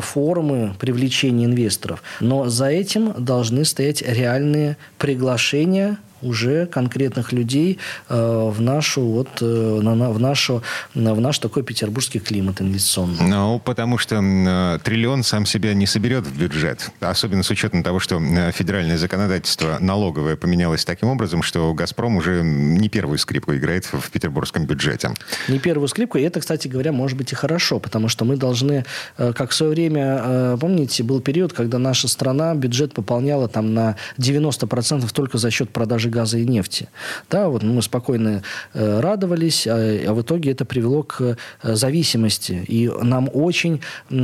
формы 0.00 0.74
привлечения 0.78 1.44
инвесторов. 1.44 2.02
Но 2.20 2.48
за 2.48 2.66
этим 2.66 3.14
должны 3.18 3.64
стоять 3.64 4.02
реальные 4.02 4.76
приглашения 4.98 5.98
уже 6.24 6.66
конкретных 6.66 7.32
людей 7.32 7.78
э, 8.08 8.50
в 8.50 8.60
нашу 8.60 9.02
вот 9.02 9.28
э, 9.40 9.44
на, 9.44 10.10
в 10.10 10.18
нашу 10.18 10.62
в 10.94 11.20
наш 11.20 11.38
такой 11.38 11.62
петербургский 11.62 12.20
климат 12.20 12.60
инвестиционный. 12.60 13.28
Ну, 13.28 13.60
потому 13.64 13.98
что 13.98 14.20
э, 14.22 14.78
триллион 14.82 15.22
сам 15.22 15.46
себя 15.46 15.74
не 15.74 15.86
соберет 15.86 16.26
в 16.26 16.38
бюджет, 16.38 16.90
особенно 17.00 17.42
с 17.42 17.50
учетом 17.50 17.82
того, 17.82 18.00
что 18.00 18.20
федеральное 18.52 18.96
законодательство 18.98 19.78
налоговое 19.80 20.36
поменялось 20.36 20.84
таким 20.84 21.08
образом, 21.08 21.42
что 21.42 21.72
Газпром 21.74 22.16
уже 22.16 22.42
не 22.42 22.88
первую 22.88 23.18
скрипку 23.18 23.54
играет 23.54 23.84
в 23.84 24.10
петербургском 24.10 24.66
бюджете. 24.66 25.12
Не 25.48 25.58
первую 25.58 25.88
скрипку, 25.88 26.18
и 26.18 26.22
это, 26.22 26.40
кстати 26.40 26.68
говоря, 26.68 26.92
может 26.92 27.16
быть 27.18 27.32
и 27.32 27.34
хорошо, 27.34 27.78
потому 27.78 28.08
что 28.08 28.24
мы 28.24 28.36
должны, 28.36 28.84
как 29.16 29.50
в 29.50 29.54
свое 29.54 29.72
время, 29.72 30.56
помните, 30.58 31.02
был 31.02 31.20
период, 31.20 31.52
когда 31.52 31.78
наша 31.78 32.08
страна 32.08 32.54
бюджет 32.54 32.94
пополняла 32.94 33.48
там 33.48 33.74
на 33.74 33.96
90% 34.18 35.12
только 35.12 35.38
за 35.38 35.50
счет 35.50 35.70
продажи 35.70 36.10
газа 36.14 36.38
и 36.38 36.46
нефти. 36.46 36.88
Да, 37.30 37.48
вот 37.48 37.62
мы 37.62 37.82
спокойно 37.82 38.42
э, 38.72 39.00
радовались, 39.00 39.66
а, 39.66 39.74
а 39.74 40.14
в 40.14 40.22
итоге 40.22 40.52
это 40.52 40.64
привело 40.64 41.02
к 41.02 41.20
э, 41.20 41.36
зависимости. 41.62 42.64
И 42.68 42.88
нам 43.02 43.28
очень 43.32 43.80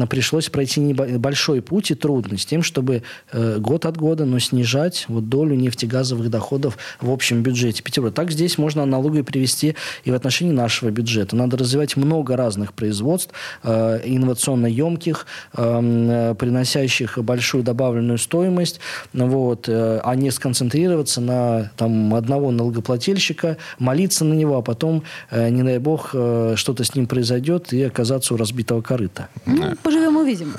пришлось 0.08 0.48
пройти 0.48 0.80
небольшой 0.80 1.60
путь 1.60 1.90
и 1.90 1.94
трудный 1.94 2.38
с 2.38 2.46
тем, 2.46 2.62
чтобы 2.62 3.02
э, 3.32 3.58
год 3.58 3.86
от 3.86 3.96
года, 3.96 4.24
но 4.24 4.38
снижать 4.38 5.04
вот 5.08 5.28
долю 5.28 5.56
нефтегазовых 5.56 6.30
доходов 6.30 6.78
в 7.00 7.10
общем 7.10 7.42
бюджете 7.42 7.82
Петербурга. 7.82 8.14
Так 8.14 8.30
здесь 8.30 8.56
можно 8.56 8.82
аналогию 8.82 9.24
привести 9.24 9.74
и 10.04 10.10
в 10.10 10.14
отношении 10.14 10.52
нашего 10.52 10.90
бюджета. 10.90 11.36
Надо 11.36 11.56
развивать 11.56 11.96
много 11.96 12.36
разных 12.36 12.72
производств, 12.72 13.32
инновационно 13.64 14.66
емких, 14.66 15.26
приносящих 15.52 17.18
большую 17.18 17.64
добавленную 17.64 18.18
стоимость, 18.18 18.80
вот, 19.12 19.68
а 19.68 20.14
не 20.14 20.30
сконцентрироваться 20.30 21.20
на 21.20 21.70
там, 21.80 22.14
одного 22.14 22.50
налогоплательщика, 22.50 23.56
молиться 23.78 24.26
на 24.26 24.34
него, 24.34 24.58
а 24.58 24.62
потом, 24.62 25.02
э, 25.30 25.48
не 25.48 25.62
дай 25.62 25.78
бог, 25.78 26.10
э, 26.12 26.52
что-то 26.56 26.84
с 26.84 26.94
ним 26.94 27.06
произойдет 27.06 27.72
и 27.72 27.82
оказаться 27.82 28.34
у 28.34 28.36
разбитого 28.36 28.82
корыта. 28.82 29.28
Ну, 29.46 29.74
поживем 29.82 30.18
увидим. 30.18 30.52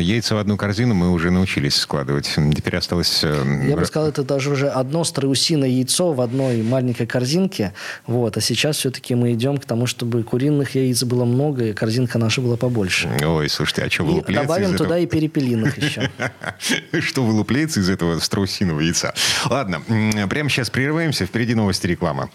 Яйца 0.00 0.34
в 0.34 0.38
одну 0.38 0.56
корзину 0.56 0.94
мы 0.94 1.12
уже 1.12 1.30
научились 1.30 1.76
складывать. 1.76 2.28
Теперь 2.56 2.76
осталось... 2.76 3.20
Э, 3.22 3.44
Я 3.68 3.76
бы 3.76 3.84
сказал, 3.84 4.08
это 4.08 4.24
даже 4.24 4.50
уже 4.50 4.68
одно 4.68 5.04
страусиное 5.04 5.68
яйцо 5.68 6.12
в 6.12 6.20
одной 6.20 6.62
маленькой 6.62 7.06
корзинке. 7.06 7.72
Вот. 8.08 8.36
А 8.36 8.40
сейчас 8.40 8.78
все-таки 8.78 9.14
мы 9.14 9.34
идем 9.34 9.58
к 9.58 9.66
тому, 9.66 9.86
чтобы 9.86 10.24
куриных 10.24 10.74
яиц 10.74 11.04
было 11.04 11.24
много, 11.24 11.66
и 11.66 11.72
корзинка 11.74 12.18
наша 12.18 12.40
была 12.40 12.56
побольше. 12.56 13.08
Ой, 13.24 13.48
слушайте, 13.48 13.84
а 13.84 13.90
что 13.90 14.02
вылупляется 14.02 14.48
добавим 14.48 14.70
из 14.70 14.78
туда 14.78 14.98
этого? 14.98 15.02
и 15.02 15.06
перепелиных 15.06 15.78
еще. 15.78 16.10
Что 17.00 17.22
вылупляется 17.22 17.78
из 17.78 17.88
этого 17.88 18.18
страусиного 18.18 18.80
яйца? 18.80 19.14
Ладно, 19.48 19.80
прямо 20.28 20.45
сейчас 20.48 20.70
прерываемся. 20.70 21.26
Впереди 21.26 21.54
новости 21.54 21.86
реклама. 21.86 22.30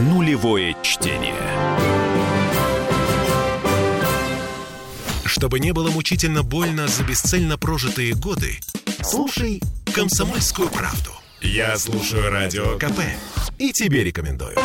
Нулевое 0.00 0.76
чтение. 0.82 1.34
Чтобы 5.24 5.60
не 5.60 5.72
было 5.72 5.90
мучительно 5.90 6.42
больно 6.42 6.88
за 6.88 7.04
бесцельно 7.04 7.58
прожитые 7.58 8.14
годы, 8.14 8.60
слушай 9.02 9.60
«Комсомольскую 9.94 10.68
правду». 10.68 11.10
Я 11.40 11.76
слушаю 11.76 12.30
Радио 12.30 12.78
КП 12.78 13.00
и 13.58 13.72
тебе 13.72 14.04
рекомендую. 14.04 14.56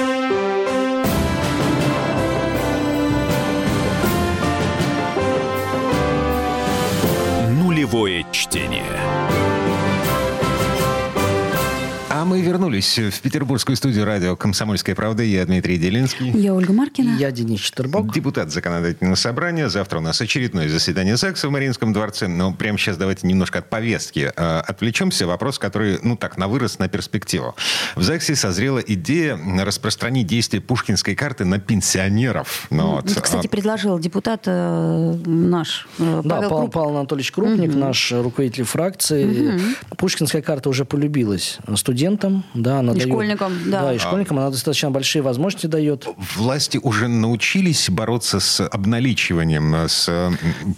Нулевое 7.77 8.25
чтение. 8.31 9.66
Мы 12.27 12.41
вернулись 12.41 12.99
в 12.99 13.21
петербургскую 13.21 13.77
студию 13.77 14.03
радио 14.03 14.35
«Комсомольская 14.35 14.95
правда». 14.95 15.23
Я 15.23 15.45
Дмитрий 15.45 15.77
Делинский. 15.77 16.29
Я 16.31 16.53
Ольга 16.53 16.73
Маркина. 16.73 17.15
И 17.15 17.19
я 17.21 17.31
Денис 17.31 17.61
Четербок. 17.61 18.13
Депутат 18.13 18.51
законодательного 18.51 19.15
собрания. 19.15 19.69
Завтра 19.69 19.99
у 19.99 20.01
нас 20.01 20.19
очередное 20.19 20.67
заседание 20.67 21.15
ЗАГСа 21.15 21.47
в 21.47 21.51
Мариинском 21.51 21.93
дворце. 21.93 22.27
Но 22.27 22.51
прямо 22.51 22.77
сейчас 22.77 22.97
давайте 22.97 23.25
немножко 23.27 23.59
от 23.59 23.69
повестки 23.69 24.29
э, 24.35 24.59
отвлечемся. 24.59 25.25
Вопрос, 25.25 25.57
который, 25.57 25.99
ну 26.03 26.17
так, 26.17 26.37
на 26.37 26.49
вырос, 26.49 26.79
на 26.79 26.89
перспективу. 26.89 27.55
В 27.95 28.03
ЗАГСе 28.03 28.35
созрела 28.35 28.79
идея 28.79 29.39
распространить 29.63 30.27
действие 30.27 30.59
пушкинской 30.59 31.15
карты 31.15 31.45
на 31.45 31.59
пенсионеров. 31.59 32.67
Ну, 32.71 32.91
вот. 32.95 33.05
Кстати, 33.05 33.47
а 33.47 33.49
предложил 33.49 33.99
депутат 33.99 34.41
э, 34.47 35.13
наш 35.25 35.87
э, 35.97 36.21
Да, 36.25 36.41
Павел, 36.41 36.49
Круп... 36.49 36.73
Павел 36.73 36.97
Анатольевич 36.97 37.31
Крупник, 37.31 37.69
угу. 37.69 37.79
наш 37.79 38.11
руководитель 38.11 38.65
фракции. 38.65 39.55
Угу. 39.55 39.95
Пушкинская 39.95 40.41
карта 40.41 40.67
уже 40.67 40.83
полюбилась 40.83 41.59
студентам 41.77 42.16
студентам, 42.17 42.43
да, 42.53 42.79
она 42.79 42.93
И 42.93 42.95
дает- 42.95 43.09
школьникам, 43.09 43.53
да. 43.65 43.81
Да, 43.83 43.93
и 43.93 43.97
школьникам 43.97 44.39
она 44.39 44.49
достаточно 44.49 44.91
большие 44.91 45.21
возможности 45.21 45.67
дает. 45.67 46.07
Власти 46.35 46.79
уже 46.81 47.07
научились 47.07 47.89
бороться 47.89 48.39
с 48.39 48.65
обналичиванием. 48.67 49.87
С... 49.87 50.09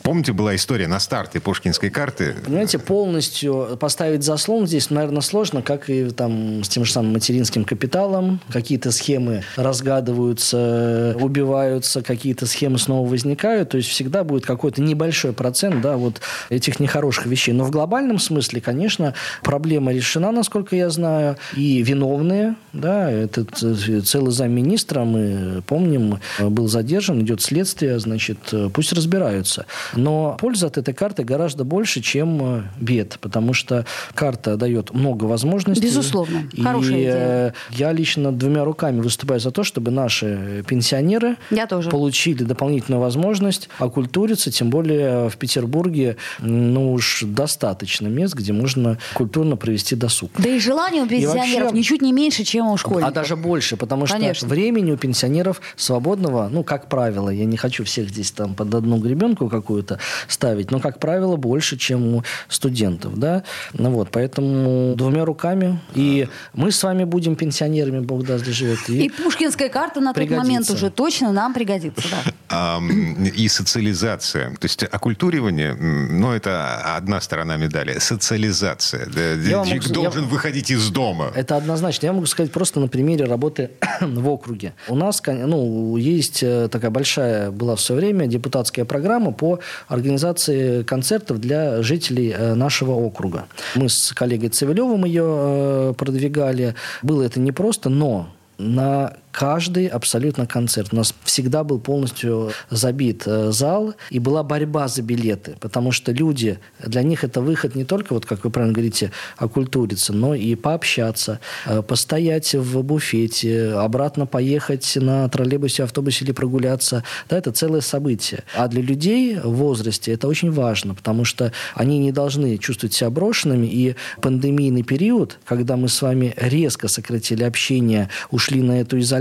Помните, 0.04 0.34
была 0.34 0.56
история 0.56 0.88
на 0.88 1.00
старте 1.00 1.40
пушкинской 1.40 1.90
карты? 1.90 2.36
Понимаете, 2.46 2.80
полностью 2.80 3.78
поставить 3.80 4.24
заслон 4.24 4.68
здесь, 4.68 4.90
наверное, 4.90 5.22
сложно, 5.22 5.62
как 5.62 5.90
и 5.90 6.10
там 6.10 6.64
с 6.64 6.70
тем 6.70 6.86
же 6.86 6.92
самым 6.92 7.14
материнским 7.14 7.66
капиталом. 7.66 8.40
Какие-то 8.52 8.92
схемы 8.92 9.44
разгадываются, 9.56 11.16
убиваются, 11.20 12.02
какие-то 12.02 12.46
схемы 12.46 12.78
снова 12.78 13.08
возникают. 13.08 13.70
То 13.70 13.78
есть 13.78 13.90
всегда 13.90 14.24
будет 14.24 14.46
какой-то 14.46 14.82
небольшой 14.82 15.34
процент 15.34 15.82
да, 15.82 15.98
вот 15.98 16.22
этих 16.50 16.80
нехороших 16.80 17.26
вещей. 17.26 17.54
Но 17.54 17.64
в 17.64 17.72
глобальном 17.72 18.20
смысле, 18.20 18.62
конечно, 18.62 19.14
проблема 19.44 19.94
решена, 19.94 20.32
насколько 20.32 20.76
я 20.76 20.90
знаю. 20.90 21.29
И 21.56 21.82
виновные, 21.82 22.56
да, 22.74 23.10
этот 23.12 23.62
э, 23.64 24.02
целый 24.02 24.32
замминистра, 24.32 25.04
мы 25.04 25.62
помним, 25.66 26.20
был 26.40 26.68
задержан, 26.68 27.22
идет 27.22 27.42
следствие, 27.42 28.00
значит, 28.00 28.38
э, 28.52 28.70
пусть 28.74 28.94
разбираются. 28.94 29.66
Но 29.96 30.38
польза 30.40 30.68
от 30.68 30.78
этой 30.78 30.94
карты 30.94 31.24
гораздо 31.24 31.64
больше, 31.64 32.02
чем 32.02 32.40
э, 32.42 32.62
бед, 32.80 33.18
потому 33.22 33.54
что 33.54 33.86
карта 34.14 34.58
дает 34.58 34.94
много 34.94 35.26
возможностей. 35.26 35.86
Безусловно. 35.86 36.44
И 36.54 36.62
Хорошая 36.62 36.94
идея. 37.00 37.54
я 37.72 37.92
лично 37.92 38.32
двумя 38.32 38.64
руками 38.64 39.02
выступаю 39.02 39.40
за 39.40 39.52
то, 39.52 39.64
чтобы 39.64 39.92
наши 39.92 40.64
пенсионеры 40.68 41.38
Я 41.52 41.68
тоже. 41.68 41.90
получили 41.90 42.44
дополнительную 42.44 43.02
возможность 43.02 43.70
окультуриться, 43.80 44.52
тем 44.52 44.70
более 44.70 45.30
в 45.30 45.38
Петербурге, 45.38 46.18
ну 46.40 46.94
уж 46.94 47.24
достаточно 47.26 48.08
мест, 48.08 48.36
где 48.36 48.54
можно 48.54 48.98
культурно 49.14 49.56
провести 49.56 49.96
досуг. 49.96 50.32
Да 50.38 50.50
и 50.50 50.60
желание 50.60 51.04
у 51.04 51.08
пенсионеров 51.22 51.64
вообще- 51.64 51.78
ничуть 51.78 52.02
не 52.02 52.12
меньше, 52.14 52.44
чем 52.44 52.68
у 52.68 52.78
школьников. 52.78 53.10
А 53.10 53.12
даже 53.12 53.36
больше, 53.36 53.78
потому 53.78 54.06
что 54.06 54.16
Конечно. 54.18 54.48
времени 54.48 54.92
у 54.92 54.98
пенсионеров 54.98 55.62
свободного, 55.76 56.50
ну, 56.52 56.64
как 56.64 56.90
правило, 56.90 57.30
я 57.30 57.46
не 57.46 57.58
хочу 57.58 57.84
всех 57.84 58.10
здесь 58.10 58.32
там 58.32 58.56
под 58.56 58.74
одну 58.74 58.98
гребенку 58.98 59.50
какую-то 59.50 60.00
ставить, 60.28 60.72
но, 60.72 60.80
как 60.80 61.00
правило, 61.00 61.36
больше, 61.36 61.78
чем 61.78 62.16
у 62.16 62.24
студентов, 62.48 63.18
да. 63.18 63.44
Ну 63.74 63.92
вот, 63.92 64.10
поэтому 64.12 64.96
двумя 64.96 65.26
руками. 65.26 65.80
И 65.96 66.28
мы 66.54 66.72
с 66.72 66.84
вами 66.84 67.04
будем 67.04 67.36
пенсионерами, 67.36 68.00
Бог 68.00 68.26
даст, 68.26 68.46
доживет. 68.46 68.80
И 68.90 69.10
пушкинская 69.10 69.70
карта 69.70 70.00
на 70.00 70.08
тот 70.14 70.16
Пригодится. 70.16 70.44
момент 70.48 70.70
уже 70.70 70.90
точно 70.90 71.32
нам 71.32 71.54
пригодится. 71.54 72.04
Да. 72.50 72.80
И 73.36 73.48
социализация. 73.48 74.52
То 74.56 74.66
есть 74.66 74.84
оккультуривание, 74.84 75.74
ну, 75.76 76.32
это 76.32 76.96
одна 76.96 77.22
сторона 77.22 77.58
медали. 77.58 78.00
Социализация. 78.00 79.06
Человек 79.06 79.88
должен 79.90 80.26
выходить 80.28 80.72
из 80.72 80.90
дома. 80.90 80.99
Это 81.36 81.56
однозначно. 81.56 82.08
Я 82.08 82.14
могу 82.14 82.26
сказать 82.26 82.52
просто 82.52 82.80
на 82.80 82.88
примере 82.88 83.26
работы 83.26 83.72
в 84.02 84.30
округе. 84.30 84.74
У 84.88 84.96
нас 84.96 85.22
ну, 85.26 85.98
есть 85.98 86.44
э, 86.44 86.68
такая 86.70 86.92
большая, 86.92 87.52
была 87.52 87.76
в 87.76 87.82
свое 87.82 88.02
время 88.02 88.28
депутатская 88.28 88.86
программа 88.86 89.32
по 89.32 89.60
организации 89.88 90.84
концертов 90.84 91.40
для 91.40 91.82
жителей 91.82 92.34
э, 92.36 92.54
нашего 92.54 92.92
округа. 92.92 93.46
Мы 93.76 93.90
с 93.90 94.12
коллегой 94.14 94.50
Цивилевым 94.50 95.06
ее 95.06 95.26
э, 95.26 95.94
продвигали. 95.98 96.76
Было 97.02 97.24
это 97.24 97.40
непросто, 97.40 97.90
но 97.90 98.30
на 98.58 99.14
каждый 99.32 99.88
абсолютно 99.88 100.46
концерт. 100.46 100.90
У 100.92 100.96
нас 100.96 101.14
всегда 101.24 101.64
был 101.64 101.80
полностью 101.80 102.52
забит 102.70 103.24
э, 103.26 103.52
зал, 103.52 103.94
и 104.10 104.20
была 104.20 104.44
борьба 104.44 104.88
за 104.88 105.02
билеты, 105.02 105.56
потому 105.60 105.92
что 105.92 106.12
люди, 106.12 106.60
для 106.84 107.04
них 107.04 107.24
это 107.24 107.42
выход 107.42 107.76
не 107.76 107.86
только, 107.86 108.14
вот 108.14 108.26
как 108.26 108.44
вы 108.44 108.50
правильно 108.50 108.74
говорите, 108.74 109.12
окультуриться, 109.38 110.14
но 110.14 110.36
и 110.36 110.56
пообщаться, 110.56 111.40
э, 111.66 111.82
постоять 111.82 112.54
в 112.56 112.82
буфете, 112.82 113.74
обратно 113.74 114.26
поехать 114.26 114.98
на 115.00 115.28
троллейбусе, 115.30 115.84
автобусе 115.84 116.26
или 116.26 116.32
прогуляться. 116.32 117.04
Да, 117.30 117.38
это 117.38 117.52
целое 117.52 117.82
событие. 117.82 118.44
А 118.56 118.68
для 118.68 118.82
людей 118.82 119.38
в 119.40 119.54
возрасте 119.54 120.14
это 120.14 120.28
очень 120.28 120.52
важно, 120.52 120.96
потому 120.96 121.26
что 121.26 121.52
они 121.76 122.00
не 122.00 122.12
должны 122.12 122.58
чувствовать 122.58 122.94
себя 122.94 123.10
брошенными, 123.10 123.68
и 123.68 123.96
пандемийный 124.22 124.84
период, 124.84 125.38
когда 125.46 125.78
мы 125.78 125.88
с 125.88 126.02
вами 126.02 126.34
резко 126.38 126.88
сократили 126.88 127.44
общение, 127.44 128.10
ушли 128.32 128.62
на 128.62 128.82
эту 128.82 129.00
изоляцию, 129.00 129.19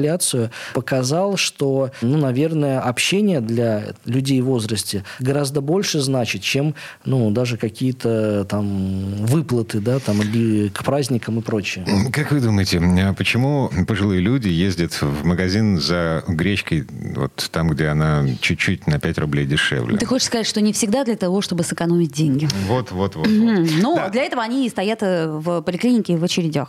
показал, 0.74 1.37
что, 1.37 1.90
ну, 2.02 2.16
наверное, 2.18 2.80
общение 2.80 3.40
для 3.40 3.94
людей 4.04 4.40
в 4.40 4.46
возрасте 4.46 5.04
гораздо 5.20 5.61
больше 5.61 6.00
значит, 6.00 6.42
чем, 6.42 6.74
ну, 7.04 7.30
даже 7.30 7.56
какие-то 7.56 8.44
там 8.44 9.26
выплаты, 9.26 9.80
да, 9.80 9.98
там, 9.98 10.22
или 10.22 10.68
к 10.68 10.82
праздникам 10.84 11.38
и 11.38 11.42
прочее. 11.42 11.84
Как 12.12 12.30
вы 12.32 12.40
думаете, 12.40 12.78
а 12.80 13.12
почему 13.14 13.70
пожилые 13.87 14.20
люди 14.20 14.48
ездят 14.48 14.92
в 15.00 15.24
магазин 15.24 15.78
за 15.78 16.24
гречкой 16.26 16.87
вот 17.16 17.48
там, 17.52 17.70
где 17.70 17.88
она 17.88 18.26
чуть-чуть 18.40 18.87
на 18.87 18.98
5 18.98 19.18
рублей 19.18 19.46
дешевле? 19.46 19.98
Ты 19.98 20.06
хочешь 20.06 20.26
сказать, 20.26 20.46
что 20.46 20.61
не 20.61 20.72
всегда 20.72 21.04
для 21.04 21.16
того, 21.16 21.40
чтобы 21.40 21.64
сэкономить 21.64 22.12
деньги? 22.12 22.48
Вот, 22.66 22.90
вот, 22.90 23.16
вот. 23.16 23.26
вот. 23.26 23.28
Ну, 23.28 23.96
Да. 23.96 24.08
для 24.08 24.22
этого 24.24 24.42
они 24.42 24.66
и 24.66 24.70
стоят 24.70 25.02
э, 25.02 25.26
в 25.28 25.62
поликлинике 25.62 26.14
и 26.14 26.16
в 26.16 26.24
очередях. 26.24 26.68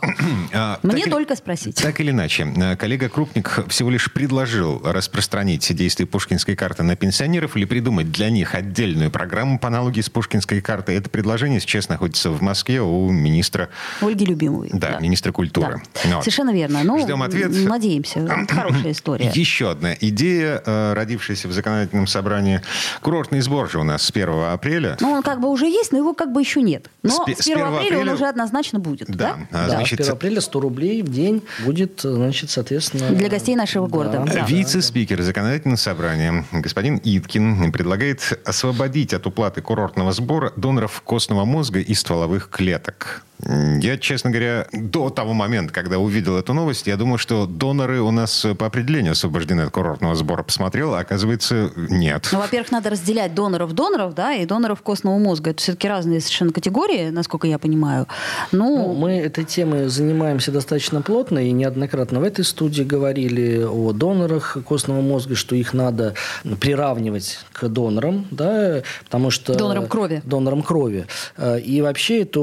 А, 0.52 0.78
Мне 0.82 1.04
так 1.04 1.12
только 1.12 1.36
спросить. 1.36 1.76
Так 1.76 2.00
или 2.00 2.10
иначе, 2.10 2.46
э, 2.56 2.76
коллега 2.76 3.08
Крупник 3.20 3.66
всего 3.68 3.90
лишь 3.90 4.10
предложил 4.10 4.80
распространить 4.82 5.70
действие 5.76 6.06
пушкинской 6.06 6.56
карты 6.56 6.84
на 6.84 6.96
пенсионеров 6.96 7.54
или 7.54 7.66
придумать 7.66 8.10
для 8.10 8.30
них 8.30 8.54
отдельную 8.54 9.10
программу 9.10 9.58
по 9.58 9.68
аналогии 9.68 10.00
с 10.00 10.08
пушкинской 10.08 10.62
картой. 10.62 10.94
Это 10.94 11.10
предложение 11.10 11.60
сейчас 11.60 11.90
находится 11.90 12.30
в 12.30 12.40
Москве 12.40 12.80
у 12.80 13.10
министра, 13.10 13.68
Ольги 14.00 14.24
Любимовой. 14.24 14.70
да, 14.72 14.98
министра 15.00 15.32
культуры. 15.32 15.82
Да. 16.02 16.14
Вот. 16.14 16.24
Совершенно 16.24 16.50
верно. 16.50 16.80
Ну, 16.82 16.98
Ждем 16.98 17.22
ответ. 17.22 17.50
Надеемся. 17.52 18.20
Это 18.20 18.54
хорошая 18.54 18.92
история. 18.92 19.30
Еще 19.34 19.70
одна 19.70 19.92
идея, 20.00 20.62
э, 20.64 20.94
родившаяся 20.94 21.46
в 21.48 21.52
законодательном 21.52 22.06
собрании. 22.06 22.62
Курортный 23.02 23.42
сбор 23.42 23.70
же 23.70 23.80
у 23.80 23.82
нас 23.82 24.02
с 24.02 24.10
1 24.10 24.30
апреля. 24.44 24.96
Ну, 24.98 25.10
он 25.10 25.22
как 25.22 25.40
бы 25.40 25.50
уже 25.50 25.66
есть, 25.66 25.92
но 25.92 25.98
его 25.98 26.14
как 26.14 26.32
бы 26.32 26.40
еще 26.40 26.62
нет. 26.62 26.88
Но 27.02 27.10
С 27.10 27.34
с 27.34 27.44
с 27.44 27.48
1 27.48 27.58
1 27.58 27.74
апреля 27.74 27.98
он 28.00 28.08
уже 28.08 28.24
однозначно 28.24 28.78
будет. 28.78 29.10
Да. 29.10 29.36
Да? 29.36 29.38
А, 29.50 29.66
Да, 29.66 29.74
значит, 29.74 29.98
с 29.98 30.04
1 30.04 30.12
апреля 30.14 30.40
100 30.40 30.60
рублей 30.60 31.02
в 31.02 31.10
день 31.10 31.42
будет, 31.66 32.00
значит, 32.00 32.48
соответственно... 32.48 33.09
Для 33.10 33.28
гостей 33.28 33.56
нашего 33.56 33.86
города. 33.86 34.24
Да. 34.26 34.46
Вице-спикер 34.46 35.22
законодательного 35.22 35.76
собрания 35.76 36.44
господин 36.52 37.00
Иткин 37.02 37.72
предлагает 37.72 38.40
освободить 38.44 39.12
от 39.14 39.26
уплаты 39.26 39.62
курортного 39.62 40.12
сбора 40.12 40.52
доноров 40.56 41.00
костного 41.02 41.44
мозга 41.44 41.80
и 41.80 41.94
стволовых 41.94 42.48
клеток. 42.50 43.24
Я, 43.46 43.98
честно 43.98 44.30
говоря, 44.30 44.66
до 44.72 45.10
того 45.10 45.32
момента, 45.32 45.72
когда 45.72 45.98
увидел 45.98 46.36
эту 46.36 46.52
новость, 46.54 46.86
я 46.86 46.96
думал, 46.96 47.18
что 47.18 47.46
доноры 47.46 48.00
у 48.00 48.10
нас 48.10 48.46
по 48.58 48.66
определению 48.66 49.12
освобождены 49.12 49.62
от 49.62 49.70
курортного 49.70 50.14
сбора. 50.14 50.42
Посмотрел, 50.42 50.94
а 50.94 51.00
оказывается, 51.00 51.70
нет. 51.76 52.28
Ну, 52.32 52.38
во-первых, 52.38 52.70
надо 52.72 52.90
разделять 52.90 53.34
доноров-доноров, 53.34 54.14
да, 54.14 54.34
и 54.34 54.44
доноров 54.46 54.82
костного 54.82 55.18
мозга. 55.18 55.50
Это 55.50 55.62
все-таки 55.62 55.88
разные 55.88 56.20
совершенно 56.20 56.52
категории, 56.52 57.10
насколько 57.10 57.46
я 57.46 57.58
понимаю. 57.58 58.06
Ну, 58.52 58.76
Ну, 58.76 58.92
мы 58.94 59.12
этой 59.18 59.44
темой 59.44 59.88
занимаемся 59.88 60.52
достаточно 60.52 61.02
плотно 61.02 61.38
и 61.38 61.50
неоднократно 61.52 62.20
в 62.20 62.22
этой 62.24 62.44
студии 62.44 62.82
говорили 62.82 63.62
о 63.64 63.92
донорах 63.92 64.56
костного 64.66 65.00
мозга, 65.00 65.34
что 65.34 65.54
их 65.54 65.74
надо 65.74 66.14
приравнивать 66.60 67.38
к 67.52 67.68
донорам, 67.68 68.26
да, 68.30 68.82
потому 69.04 69.30
что... 69.30 69.54
Донорам 69.54 69.86
крови. 69.88 70.22
Донорам 70.24 70.62
крови. 70.62 71.06
Э, 71.36 71.58
И 71.60 71.80
вообще 71.82 72.22
эту, 72.22 72.40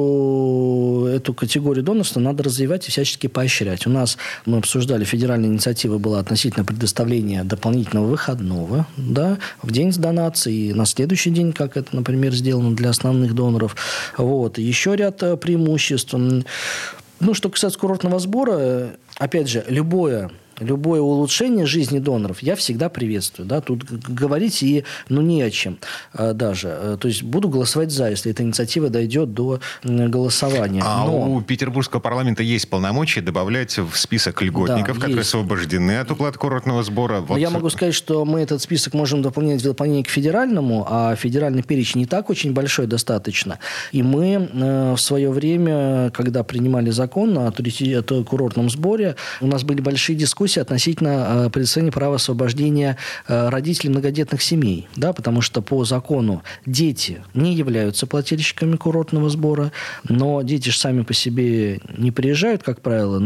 эту 1.07 1.33
категорию 1.33 1.83
донорства 1.83 2.19
надо 2.19 2.43
развивать 2.43 2.87
и 2.87 2.91
всячески 2.91 3.27
поощрять. 3.27 3.87
У 3.87 3.89
нас, 3.89 4.17
мы 4.45 4.57
обсуждали, 4.57 5.03
федеральная 5.03 5.49
инициатива 5.49 5.97
была 5.97 6.19
относительно 6.19 6.65
предоставления 6.65 7.43
дополнительного 7.43 8.07
выходного, 8.07 8.87
да, 8.97 9.37
в 9.61 9.71
день 9.71 9.91
с 9.91 9.97
донацией 9.97 10.73
на 10.73 10.85
следующий 10.85 11.29
день, 11.29 11.53
как 11.53 11.77
это, 11.77 11.95
например, 11.95 12.33
сделано 12.33 12.75
для 12.75 12.89
основных 12.89 13.33
доноров. 13.33 13.75
Вот. 14.17 14.57
Еще 14.57 14.95
ряд 14.95 15.21
э, 15.23 15.37
преимуществ. 15.37 16.13
Ну, 16.13 17.33
что 17.33 17.49
касается 17.49 17.79
курортного 17.79 18.19
сбора, 18.19 18.55
э, 18.57 18.89
опять 19.17 19.49
же, 19.49 19.65
любое 19.67 20.31
Любое 20.59 21.01
улучшение 21.01 21.65
жизни 21.67 21.99
доноров 21.99 22.41
я 22.41 22.55
всегда 22.55 22.89
приветствую. 22.89 23.47
Да? 23.47 23.61
Тут 23.61 23.83
говорить 23.83 24.63
и 24.63 24.83
ну, 25.07 25.21
не 25.21 25.43
о 25.43 25.51
чем 25.51 25.77
э, 26.13 26.33
даже. 26.33 26.67
Э, 26.69 26.97
То 26.99 27.07
есть 27.07 27.21
буду 27.21 27.47
голосовать 27.47 27.91
за, 27.91 28.09
если 28.09 28.31
эта 28.31 28.41
инициатива 28.41 28.89
дойдет 28.89 29.33
до 29.33 29.59
голосования. 29.83 30.81
А 30.83 31.05
Но- 31.05 31.31
у 31.35 31.41
Петербургского 31.41 31.99
парламента 31.99 32.41
есть 32.41 32.69
полномочия 32.69 33.21
добавлять 33.21 33.77
в 33.77 33.95
список 33.95 34.41
льготников, 34.41 34.95
Да, 34.95 35.01
которые 35.01 35.17
есть. 35.17 35.29
освобождены 35.29 35.99
от 35.99 36.09
уплаты 36.09 36.39
курортного 36.39 36.81
сбора. 36.83 37.19
Но 37.19 37.25
Вот. 37.27 37.37
я 37.37 37.51
могу 37.51 37.69
сказать, 37.69 37.93
что 37.93 38.25
мы 38.25 38.41
этот 38.41 38.61
список 38.61 38.95
можем 38.95 39.21
дополнять 39.21 39.61
в 39.61 39.63
дополнение 39.63 40.03
к 40.03 40.09
федеральному, 40.09 40.87
а 40.89 41.15
федеральный 41.15 41.61
перечень 41.61 41.99
не 42.01 42.05
так 42.07 42.31
очень 42.31 42.53
большой 42.53 42.87
достаточно. 42.87 43.59
И 43.91 44.01
мы 44.01 44.49
э, 44.51 44.93
в 44.93 44.99
свое 44.99 45.29
время, 45.29 46.09
когда 46.11 46.43
принимали 46.43 46.89
закон 46.89 47.37
о, 47.37 47.49
о 47.49 48.23
курортном 48.23 48.69
сборе, 48.71 49.15
у 49.39 49.47
нас 49.47 49.63
были 49.63 49.81
большие 49.81 50.15
дискуссии 50.15 50.46
дискуссия 50.47 50.61
относительно 50.61 51.49
предоставления 51.51 51.91
права 51.91 52.15
освобождения 52.15 52.95
родителей 53.27 53.89
многодетных 53.89 54.41
семей, 54.41 54.87
да, 54.95 55.11
потому 55.11 55.41
что 55.41 55.61
по 55.61 55.83
закону 55.83 56.41
дети 56.65 57.21
не 57.33 57.53
являются 57.53 58.07
плательщиками 58.07 58.77
курортного 58.77 59.29
сбора, 59.29 59.73
но 60.07 60.41
дети 60.43 60.69
же 60.69 60.77
сами 60.77 61.01
по 61.01 61.13
себе 61.13 61.81
не 61.97 62.11
приезжают, 62.11 62.63
как 62.63 62.79
правило, 62.79 63.21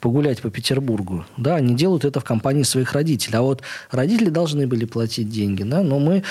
погулять 0.00 0.42
по 0.42 0.50
Петербургу, 0.50 1.24
да, 1.36 1.54
они 1.56 1.76
делают 1.76 2.04
это 2.04 2.18
в 2.18 2.24
компании 2.24 2.64
своих 2.64 2.92
родителей, 2.92 3.38
а 3.38 3.42
вот 3.42 3.62
родители 3.92 4.28
должны 4.28 4.66
были 4.66 4.84
платить 4.84 5.30
деньги, 5.30 5.62
да, 5.62 5.82
но 5.82 6.00
мы 6.00 6.24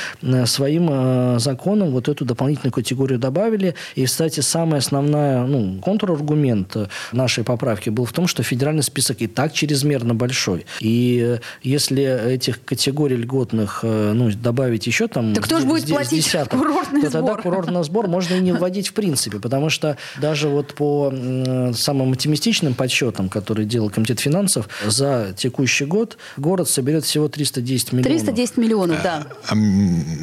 своим 0.46 1.40
законом 1.40 1.92
вот 1.92 2.10
эту 2.10 2.26
дополнительную 2.26 2.74
категорию 2.74 3.18
добавили, 3.18 3.76
и, 3.96 4.06
кстати, 4.06 4.42
самая 4.42 4.80
основная, 4.80 5.46
ну, 5.46 5.80
контраргумент 5.80 6.76
нашей 7.14 7.46
поправки 7.46 7.90
был 7.90 8.04
в 8.04 8.12
том, 8.12 8.28
что 8.28 8.44
федеральный 8.44 8.84
список 8.84 9.22
и 9.22 9.28
так 9.28 9.54
чрезмерно 9.54 10.01
большой. 10.02 10.66
И 10.80 11.40
если 11.64 12.34
этих 12.34 12.64
категорий 12.64 13.16
льготных 13.16 13.80
э, 13.84 14.14
ну, 14.14 14.32
добавить 14.32 14.88
еще 14.88 15.08
там... 15.08 15.34
Так 15.34 15.46
кто 15.46 15.60
же 15.60 15.66
будет 15.66 15.88
платить 15.88 16.26
десяток, 16.26 16.60
курортный 16.60 17.02
то 17.02 17.10
сбор? 17.10 17.22
тогда 17.22 17.42
курортный 17.42 17.84
сбор 17.84 18.08
можно 18.08 18.36
и 18.36 18.40
не 18.40 18.52
вводить 18.52 18.90
в 18.90 18.94
принципе, 18.94 19.40
потому 19.40 19.70
что 19.70 19.98
даже 20.20 20.48
вот 20.50 20.74
по 20.74 21.12
самым 21.74 22.12
оптимистичным 22.12 22.74
подсчетам, 22.74 23.30
которые 23.30 23.66
делал 23.66 23.90
Комитет 23.90 24.20
финансов, 24.20 24.68
за 24.86 25.34
текущий 25.38 25.86
год 25.86 26.18
город 26.38 26.70
соберет 26.70 27.04
всего 27.06 27.28
310 27.28 27.94
миллионов. 27.94 28.12
310 28.12 28.58
миллионов, 28.58 29.04
да. 29.04 29.28
А, 29.48 29.56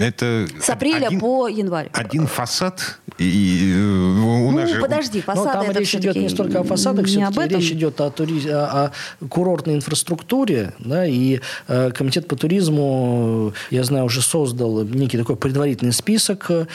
это 0.00 0.46
С 0.60 0.70
апреля 0.70 1.08
один, 1.08 1.20
по 1.20 1.48
январь. 1.48 1.90
Один 1.92 2.26
фасад 2.26 2.98
и 3.18 3.72
э, 3.74 3.80
у 3.80 4.50
нас 4.52 4.68
ну, 4.68 4.74
же... 4.76 4.80
подожди, 4.80 5.20
фасады 5.20 5.46
Но 5.48 5.52
там 5.52 5.70
это 5.70 5.80
речь 5.80 5.94
идет 5.94 6.16
не 6.16 6.28
столько 6.28 6.60
о 6.60 6.62
фасадах, 6.62 7.06
все-таки 7.06 7.54
речь 7.56 7.72
идет 7.72 8.00
о, 8.00 8.10
тури... 8.10 8.48
о, 8.48 8.92
о 9.20 9.26
курортной 9.68 9.74
инфраструктуре, 9.74 10.72
да, 10.78 11.06
и 11.06 11.40
э, 11.68 11.90
Комитет 11.90 12.26
по 12.26 12.36
туризму, 12.36 13.52
я 13.70 13.84
знаю, 13.84 14.04
уже 14.04 14.22
создал 14.22 14.84
некий 14.84 15.18
такой 15.18 15.36
предварительный 15.36 15.92
список 15.92 16.50
э, 16.50 16.66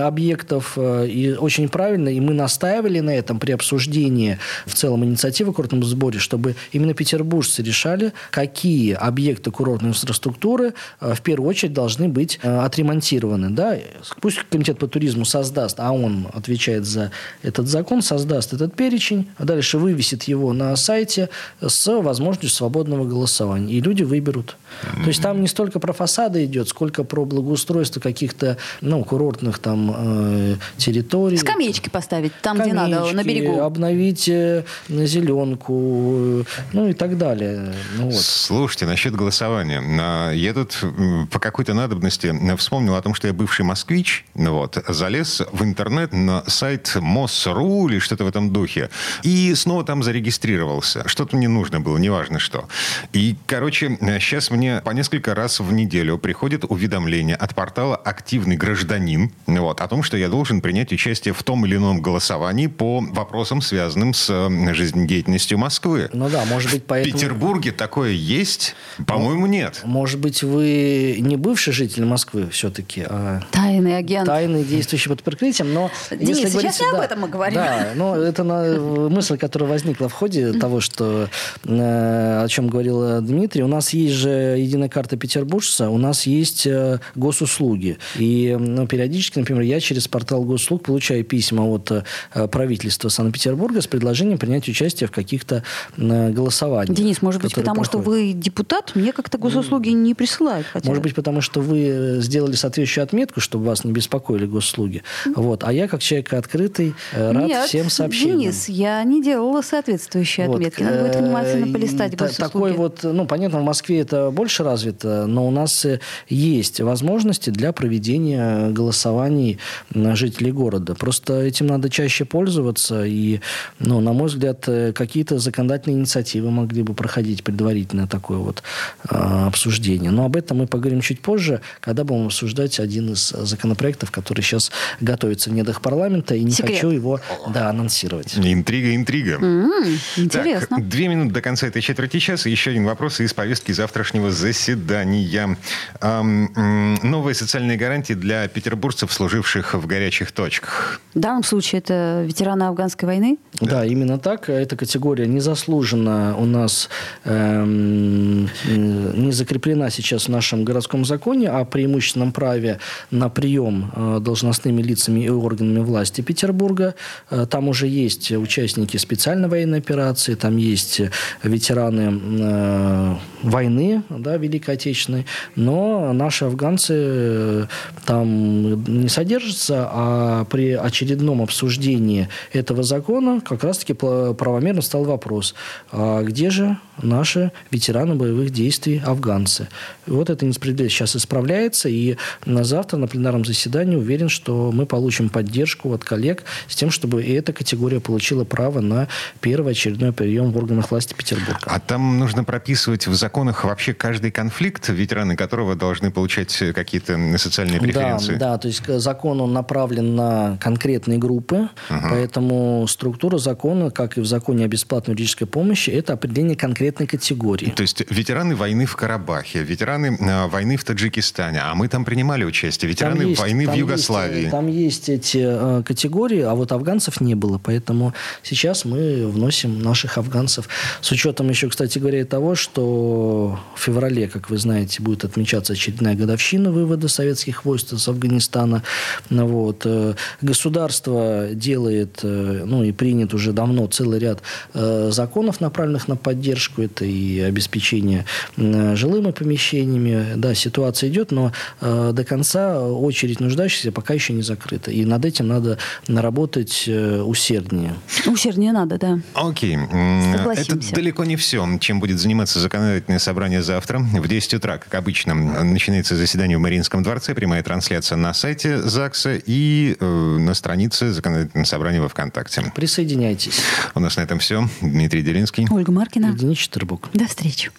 объектов, 0.00 0.74
э, 0.76 1.06
и 1.08 1.32
очень 1.32 1.68
правильно, 1.68 2.08
и 2.08 2.20
мы 2.20 2.34
настаивали 2.34 3.00
на 3.00 3.10
этом 3.10 3.38
при 3.38 3.52
обсуждении 3.52 4.38
в 4.66 4.74
целом 4.74 5.04
инициативы 5.04 5.52
курортном 5.52 5.84
сборе, 5.84 6.18
чтобы 6.18 6.54
именно 6.72 6.94
петербуржцы 6.94 7.62
решали, 7.62 8.12
какие 8.30 8.94
объекты 8.94 9.50
курортной 9.50 9.90
инфраструктуры 9.90 10.74
э, 11.00 11.14
в 11.14 11.20
первую 11.20 11.48
очередь 11.48 11.72
должны 11.72 12.08
быть 12.08 12.38
э, 12.42 12.64
отремонтированы, 12.64 13.50
да, 13.50 13.78
пусть 14.20 14.38
Комитет 14.50 14.78
по 14.78 14.86
туризму 14.86 15.24
создаст, 15.24 15.78
а 15.78 15.92
он 15.92 16.26
отвечает 16.32 16.84
за 16.84 17.10
этот 17.42 17.68
закон, 17.68 18.02
создаст 18.02 18.52
этот 18.52 18.74
перечень, 18.74 19.28
а 19.38 19.44
дальше 19.44 19.78
вывесит 19.78 20.24
его 20.24 20.52
на 20.52 20.76
сайте 20.76 21.28
с 21.60 21.86
возможностью 22.00 22.31
свободного 22.40 23.04
голосования. 23.04 23.74
И 23.74 23.80
люди 23.80 24.02
выберут. 24.02 24.56
То 25.02 25.08
есть 25.08 25.22
там 25.22 25.40
не 25.40 25.48
столько 25.48 25.78
про 25.78 25.92
фасады 25.92 26.44
идет, 26.44 26.68
сколько 26.68 27.04
про 27.04 27.24
благоустройство 27.24 28.00
каких-то 28.00 28.56
ну, 28.80 29.04
курортных 29.04 29.58
там 29.58 29.94
э, 29.96 30.56
территорий. 30.76 31.36
Скамеечки 31.36 31.88
поставить 31.88 32.32
там, 32.42 32.58
где 32.60 32.72
надо, 32.72 33.00
на 33.00 33.06
Скамеечки, 33.06 33.28
берегу. 33.28 33.60
Обновить 33.60 34.28
э, 34.28 34.64
зеленку, 34.88 36.14
э, 36.16 36.44
ну 36.72 36.88
и 36.88 36.92
так 36.92 37.18
далее. 37.18 37.74
Ну, 37.98 38.06
вот. 38.06 38.14
Слушайте, 38.20 38.86
насчет 38.86 39.14
голосования. 39.14 40.32
Я 40.32 40.54
тут 40.54 40.84
по 41.30 41.38
какой-то 41.38 41.74
надобности 41.74 42.34
вспомнил 42.56 42.94
о 42.94 43.02
том, 43.02 43.14
что 43.14 43.26
я 43.26 43.32
бывший 43.32 43.64
москвич, 43.64 44.24
ну 44.34 44.54
вот, 44.54 44.82
залез 44.88 45.42
в 45.52 45.62
интернет 45.62 46.12
на 46.12 46.44
сайт 46.46 46.96
МОСРУ 47.00 47.88
или 47.88 47.98
что-то 47.98 48.24
в 48.24 48.28
этом 48.28 48.52
духе, 48.52 48.90
и 49.22 49.54
снова 49.54 49.84
там 49.84 50.02
зарегистрировался. 50.02 51.06
Что-то 51.06 51.36
мне 51.36 51.48
нужно 51.48 51.80
было, 51.80 51.98
неважно 51.98 52.21
что. 52.38 52.68
И, 53.12 53.36
короче, 53.46 53.96
сейчас 54.20 54.50
мне 54.50 54.80
по 54.84 54.90
несколько 54.90 55.34
раз 55.34 55.60
в 55.60 55.72
неделю 55.72 56.18
приходит 56.18 56.64
уведомление 56.64 57.36
от 57.36 57.54
портала 57.54 57.96
«Активный 57.96 58.56
гражданин» 58.56 59.30
вот, 59.46 59.80
о 59.80 59.88
том, 59.88 60.02
что 60.02 60.16
я 60.16 60.28
должен 60.28 60.60
принять 60.60 60.92
участие 60.92 61.34
в 61.34 61.42
том 61.42 61.64
или 61.66 61.76
ином 61.76 62.00
голосовании 62.00 62.66
по 62.66 63.00
вопросам, 63.00 63.60
связанным 63.62 64.14
с 64.14 64.28
э, 64.30 64.74
жизнедеятельностью 64.74 65.58
Москвы. 65.58 66.08
Ну 66.12 66.28
да, 66.28 66.44
может 66.44 66.70
быть, 66.70 66.82
В 66.82 66.86
поэтому... 66.86 67.14
Петербурге 67.14 67.72
такое 67.72 68.10
есть? 68.10 68.74
По-моему, 69.06 69.46
нет. 69.46 69.80
Может 69.84 70.20
быть, 70.20 70.42
вы 70.42 71.16
не 71.20 71.36
бывший 71.36 71.72
житель 71.72 72.04
Москвы 72.04 72.48
все-таки, 72.50 73.04
а 73.08 73.40
Тайный 73.50 73.96
агент. 73.96 74.26
тайный, 74.26 74.64
действующий 74.64 75.08
под 75.08 75.22
прикрытием, 75.22 75.72
но... 75.72 75.90
Денис, 76.10 76.38
если 76.38 76.48
сейчас 76.60 76.78
говорить- 76.78 76.80
не 76.80 76.86
об 76.90 76.96
да, 76.96 77.04
этом 77.04 77.20
мы 77.20 77.28
говорим. 77.28 77.54
Да, 77.54 77.88
но 77.94 78.16
это 78.16 78.44
на- 78.44 79.08
мысль, 79.08 79.36
которая 79.38 79.68
возникла 79.70 80.08
в 80.08 80.12
ходе 80.12 80.52
того, 80.52 80.80
что, 80.80 81.28
э, 81.64 81.68
о 82.02 82.46
чем 82.48 82.68
говорил 82.68 83.02
э, 83.02 83.20
Дмитрий. 83.20 83.62
У 83.62 83.68
нас 83.68 83.90
есть 83.90 84.14
же 84.14 84.30
единая 84.30 84.88
карта 84.88 85.16
петербуржца, 85.16 85.90
у 85.90 85.98
нас 85.98 86.26
есть 86.26 86.66
э, 86.66 87.00
госуслуги. 87.14 87.98
И 88.16 88.56
ну, 88.58 88.86
периодически, 88.86 89.38
например, 89.38 89.62
я 89.62 89.80
через 89.80 90.08
портал 90.08 90.44
госуслуг 90.44 90.82
получаю 90.84 91.24
письма 91.24 91.62
от 91.62 91.90
э, 91.90 92.48
правительства 92.48 93.08
Санкт-Петербурга 93.08 93.80
с 93.80 93.86
предложением 93.86 94.38
принять 94.38 94.68
участие 94.68 95.08
в 95.08 95.10
каких-то 95.10 95.62
э, 95.96 96.30
голосованиях. 96.30 96.96
Денис, 96.96 97.22
может 97.22 97.42
быть, 97.42 97.54
потому 97.54 97.84
что 97.84 97.98
проходят. 97.98 98.34
вы 98.34 98.40
депутат, 98.40 98.92
мне 98.94 99.12
как-то 99.12 99.38
госуслуги 99.38 99.90
не 99.90 100.14
присылают. 100.14 100.66
Хотя... 100.72 100.88
Может 100.88 101.02
быть, 101.02 101.14
потому 101.14 101.40
что 101.40 101.60
вы 101.60 101.86
э, 101.86 102.20
сделали 102.20 102.54
соответствующую 102.54 103.04
отметку, 103.04 103.40
чтобы 103.40 103.66
вас 103.66 103.84
не 103.84 103.92
беспокоили 103.92 104.46
госуслуги. 104.46 105.02
Вот. 105.34 105.64
А 105.64 105.72
я, 105.72 105.88
как 105.88 106.00
человек 106.00 106.32
открытый, 106.32 106.94
э, 107.12 107.32
рад 107.32 107.46
Нет, 107.46 107.68
всем 107.68 107.90
сообщениям. 107.90 108.40
Денис, 108.40 108.68
я 108.68 109.02
не 109.04 109.22
делала 109.22 109.62
соответствующие 109.62 110.46
Вот, 110.46 110.56
отметки. 110.56 110.82
Надо 110.82 111.02
будет 111.02 111.16
э, 111.16 111.18
внимательно 111.20 111.72
полистать 111.72 111.91
та- 111.98 112.08
госуслуги. 112.08 112.36
Такой 112.52 112.72
вот, 112.72 113.00
ну, 113.02 113.26
понятно, 113.26 113.60
в 113.60 113.64
Москве 113.64 114.00
это 114.00 114.30
больше 114.30 114.62
развито, 114.64 115.26
но 115.26 115.46
у 115.46 115.50
нас 115.50 115.84
э, 115.84 116.00
есть 116.28 116.80
возможности 116.80 117.50
для 117.50 117.72
проведения 117.72 118.68
голосований 118.70 119.58
на 119.94 120.16
жителей 120.16 120.52
города. 120.52 120.94
Просто 120.94 121.40
этим 121.42 121.66
надо 121.66 121.88
чаще 121.90 122.24
пользоваться, 122.24 123.04
и, 123.04 123.40
ну, 123.78 124.00
на 124.00 124.12
мой 124.12 124.28
взгляд, 124.28 124.64
э, 124.68 124.92
какие-то 124.92 125.38
законодательные 125.38 125.98
инициативы 125.98 126.50
могли 126.50 126.82
бы 126.82 126.94
проходить 126.94 127.44
предварительно 127.44 128.06
такое 128.06 128.38
вот 128.38 128.62
э, 129.10 129.14
обсуждение. 129.46 130.10
Но 130.10 130.24
об 130.24 130.36
этом 130.36 130.58
мы 130.58 130.66
поговорим 130.66 131.00
чуть 131.00 131.20
позже, 131.20 131.60
когда 131.80 132.04
будем 132.04 132.26
обсуждать 132.26 132.80
один 132.80 133.12
из 133.12 133.28
законопроектов, 133.28 134.10
который 134.10 134.40
сейчас 134.42 134.70
готовится 135.00 135.50
в 135.50 135.52
недрах 135.52 135.80
парламента, 135.80 136.34
и 136.34 136.42
не 136.44 136.50
Секрет. 136.52 136.76
хочу 136.76 136.90
его, 136.90 137.20
да, 137.52 137.68
анонсировать. 137.68 138.36
Интрига, 138.36 138.94
интрига. 138.94 139.32
М, 139.34 139.70
интересно. 140.16 140.76
Так, 140.78 140.88
две 140.88 141.08
минуты 141.08 141.32
до 141.34 141.40
конца 141.40 141.66
этой 141.66 141.81
четверти 141.82 142.18
часа. 142.18 142.48
Еще 142.48 142.70
один 142.70 142.84
вопрос 142.86 143.20
из 143.20 143.34
повестки 143.34 143.72
завтрашнего 143.72 144.30
заседания. 144.30 145.56
Ам, 146.00 146.50
м, 146.56 146.94
новые 147.02 147.34
социальные 147.34 147.76
гарантии 147.76 148.14
для 148.14 148.46
петербуржцев, 148.48 149.12
служивших 149.12 149.74
в 149.74 149.86
горячих 149.86 150.32
точках. 150.32 151.00
В 151.14 151.18
данном 151.18 151.42
случае 151.44 151.80
это 151.80 152.22
ветераны 152.26 152.62
афганской 152.64 153.06
войны. 153.06 153.38
Да, 153.60 153.84
именно 153.84 154.18
так. 154.18 154.48
Эта 154.48 154.76
категория 154.76 155.26
незаслуженно 155.26 156.36
у 156.38 156.44
нас 156.44 156.88
эм, 157.24 158.44
не 158.66 159.32
закреплена 159.32 159.90
сейчас 159.90 160.26
в 160.26 160.28
нашем 160.28 160.64
городском 160.64 161.04
законе 161.04 161.48
о 161.48 161.64
преимущественном 161.64 162.32
праве 162.32 162.78
на 163.10 163.28
прием 163.28 163.90
э, 163.94 164.18
должностными 164.20 164.82
лицами 164.82 165.24
и 165.24 165.28
органами 165.28 165.80
власти 165.80 166.20
Петербурга. 166.20 166.94
Э, 167.30 167.46
Там 167.50 167.68
уже 167.68 167.88
есть 167.88 168.30
участники 168.30 168.96
специальной 168.96 169.48
военной 169.48 169.78
операции, 169.78 170.34
там 170.34 170.56
есть 170.56 171.00
ветераны 171.42 171.71
э, 171.78 173.14
войны, 173.42 174.02
да, 174.08 174.36
Великой 174.36 174.74
Отечественной, 174.74 175.26
но 175.56 176.12
наши 176.12 176.44
афганцы 176.44 176.94
э, 176.96 177.66
там 178.04 178.84
не 178.84 179.08
содержатся, 179.08 179.88
а 179.90 180.44
при 180.46 180.72
очередном 180.72 181.42
обсуждении 181.42 182.28
этого 182.52 182.82
закона 182.82 183.40
как 183.40 183.64
раз-таки 183.64 183.94
правомерно 183.94 184.82
стал 184.82 185.04
вопрос, 185.04 185.54
а 185.90 186.22
где 186.22 186.50
же 186.50 186.76
наши 187.00 187.52
ветераны 187.70 188.14
боевых 188.14 188.50
действий 188.50 189.02
афганцы? 189.04 189.68
Вот 190.06 190.30
эта 190.30 190.44
несправедливость 190.44 190.94
сейчас 190.96 191.16
исправляется, 191.16 191.88
и 191.88 192.16
на 192.44 192.64
завтра 192.64 192.96
на 192.96 193.06
пленарном 193.06 193.44
заседании 193.44 193.96
уверен, 193.96 194.28
что 194.28 194.70
мы 194.72 194.86
получим 194.86 195.28
поддержку 195.28 195.92
от 195.92 196.04
коллег 196.04 196.44
с 196.68 196.74
тем, 196.74 196.90
чтобы 196.90 197.22
и 197.22 197.32
эта 197.32 197.52
категория 197.52 198.00
получила 198.00 198.44
право 198.44 198.80
на 198.80 199.08
первый 199.40 199.72
очередной 199.72 200.12
прием 200.12 200.50
в 200.50 200.56
органах 200.56 200.90
власти 200.90 201.14
Петербурга. 201.14 201.61
А 201.66 201.80
там 201.80 202.18
нужно 202.18 202.44
прописывать 202.44 203.06
в 203.06 203.14
законах 203.14 203.64
вообще 203.64 203.94
каждый 203.94 204.30
конфликт, 204.30 204.88
ветераны 204.88 205.36
которого 205.36 205.74
должны 205.74 206.10
получать 206.10 206.56
какие-то 206.74 207.18
социальные 207.38 207.80
преференции. 207.80 208.34
Да, 208.34 208.52
да, 208.52 208.58
то 208.58 208.68
есть 208.68 208.82
закон 208.86 209.40
он 209.40 209.52
направлен 209.52 210.14
на 210.14 210.56
конкретные 210.60 211.18
группы, 211.18 211.68
поэтому 211.88 212.86
структура 212.88 213.38
закона, 213.38 213.90
как 213.90 214.18
и 214.18 214.20
в 214.20 214.26
законе 214.26 214.64
о 214.64 214.68
бесплатной 214.68 215.12
юридической 215.12 215.46
помощи, 215.46 215.90
это 215.90 216.12
определение 216.14 216.56
конкретной 216.56 217.06
категории. 217.06 217.70
То 217.70 217.82
есть 217.82 218.02
ветераны 218.10 218.54
войны 218.56 218.86
в 218.86 218.96
Карабахе, 218.96 219.62
ветераны 219.62 220.16
э, 220.18 220.46
войны 220.48 220.76
в 220.76 220.84
Таджикистане, 220.84 221.60
а 221.62 221.74
мы 221.74 221.88
там 221.88 222.04
принимали 222.04 222.44
участие, 222.44 222.88
ветераны 222.88 223.20
Там 223.20 223.28
есть- 223.28 223.40
войны 223.40 223.64
в 223.64 223.70
там 223.70 223.78
Югославии. 223.78 224.38
есть, 224.40 224.50
там 224.50 224.66
есть 224.68 225.08
эти 225.08 225.38
э, 225.42 225.82
категории, 225.84 226.40
а 226.40 226.54
вот 226.54 226.72
афганцев 226.72 227.20
не 227.20 227.34
было. 227.34 227.58
Поэтому 227.58 228.14
сейчас 228.42 228.84
мы 228.84 229.26
вносим 229.26 229.80
наших 229.80 230.18
афганцев. 230.18 230.68
С 231.00 231.10
учетом 231.12 231.48
еще, 231.52 231.68
кстати 231.68 231.98
говоря, 231.98 232.20
и 232.20 232.24
того, 232.24 232.54
что 232.54 233.58
в 233.74 233.80
феврале, 233.80 234.28
как 234.28 234.50
вы 234.50 234.58
знаете, 234.58 235.02
будет 235.02 235.24
отмечаться 235.24 235.74
очередная 235.74 236.14
годовщина 236.14 236.72
вывода 236.72 237.08
советских 237.08 237.64
войск 237.64 237.92
из 237.92 238.08
Афганистана. 238.08 238.82
Вот. 239.30 239.82
Э, 239.84 240.14
государство 240.40 241.48
делает, 241.52 242.20
э, 242.22 242.62
ну 242.66 242.82
и 242.82 242.92
принят 242.92 243.34
уже 243.34 243.52
давно 243.52 243.86
целый 243.86 244.18
ряд 244.18 244.42
э, 244.74 245.10
законов, 245.12 245.60
направленных 245.60 246.08
на 246.08 246.16
поддержку. 246.16 246.82
Это 246.82 247.04
и 247.04 247.40
обеспечение 247.40 248.24
жилыми 248.56 249.30
помещениями. 249.30 250.34
Да, 250.36 250.54
ситуация 250.54 251.10
идет, 251.10 251.30
но 251.30 251.52
до 251.80 252.24
конца 252.24 252.80
очередь 252.80 253.40
нуждающихся 253.40 253.92
пока 253.92 254.14
еще 254.14 254.32
не 254.32 254.42
закрыта. 254.42 254.90
И 254.90 255.04
над 255.04 255.24
этим 255.24 255.48
надо 255.48 255.78
наработать 256.08 256.88
усерднее. 256.88 257.94
Усерднее 258.26 258.72
надо, 258.72 258.98
да. 258.98 259.20
Окей. 259.34 259.76
Это 259.76 260.94
далеко 260.94 261.24
не 261.24 261.36
все, 261.42 261.78
чем 261.80 262.00
будет 262.00 262.18
заниматься 262.18 262.58
законодательное 262.60 263.18
собрание 263.18 263.62
завтра. 263.62 263.98
В 263.98 264.26
10 264.26 264.54
утра, 264.54 264.78
как 264.78 264.94
обычно, 264.94 265.34
начинается 265.34 266.16
заседание 266.16 266.56
в 266.56 266.60
Мариинском 266.60 267.02
дворце, 267.02 267.34
прямая 267.34 267.62
трансляция 267.62 268.16
на 268.16 268.32
сайте 268.32 268.80
ЗАГСа 268.80 269.34
и 269.44 269.96
э, 269.98 270.04
на 270.04 270.54
странице 270.54 271.12
законодательного 271.12 271.66
собрания 271.66 272.00
во 272.00 272.08
ВКонтакте. 272.08 272.72
Присоединяйтесь. 272.74 273.60
У 273.94 274.00
нас 274.00 274.16
на 274.16 274.22
этом 274.22 274.38
все. 274.38 274.68
Дмитрий 274.80 275.22
Делинский. 275.22 275.66
Ольга 275.70 275.92
Маркина. 275.92 276.32
Денис 276.32 276.58
Четербук. 276.58 277.10
До 277.12 277.26
встречи. 277.26 277.70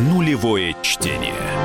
Нулевое 0.00 0.74
чтение. 0.82 1.55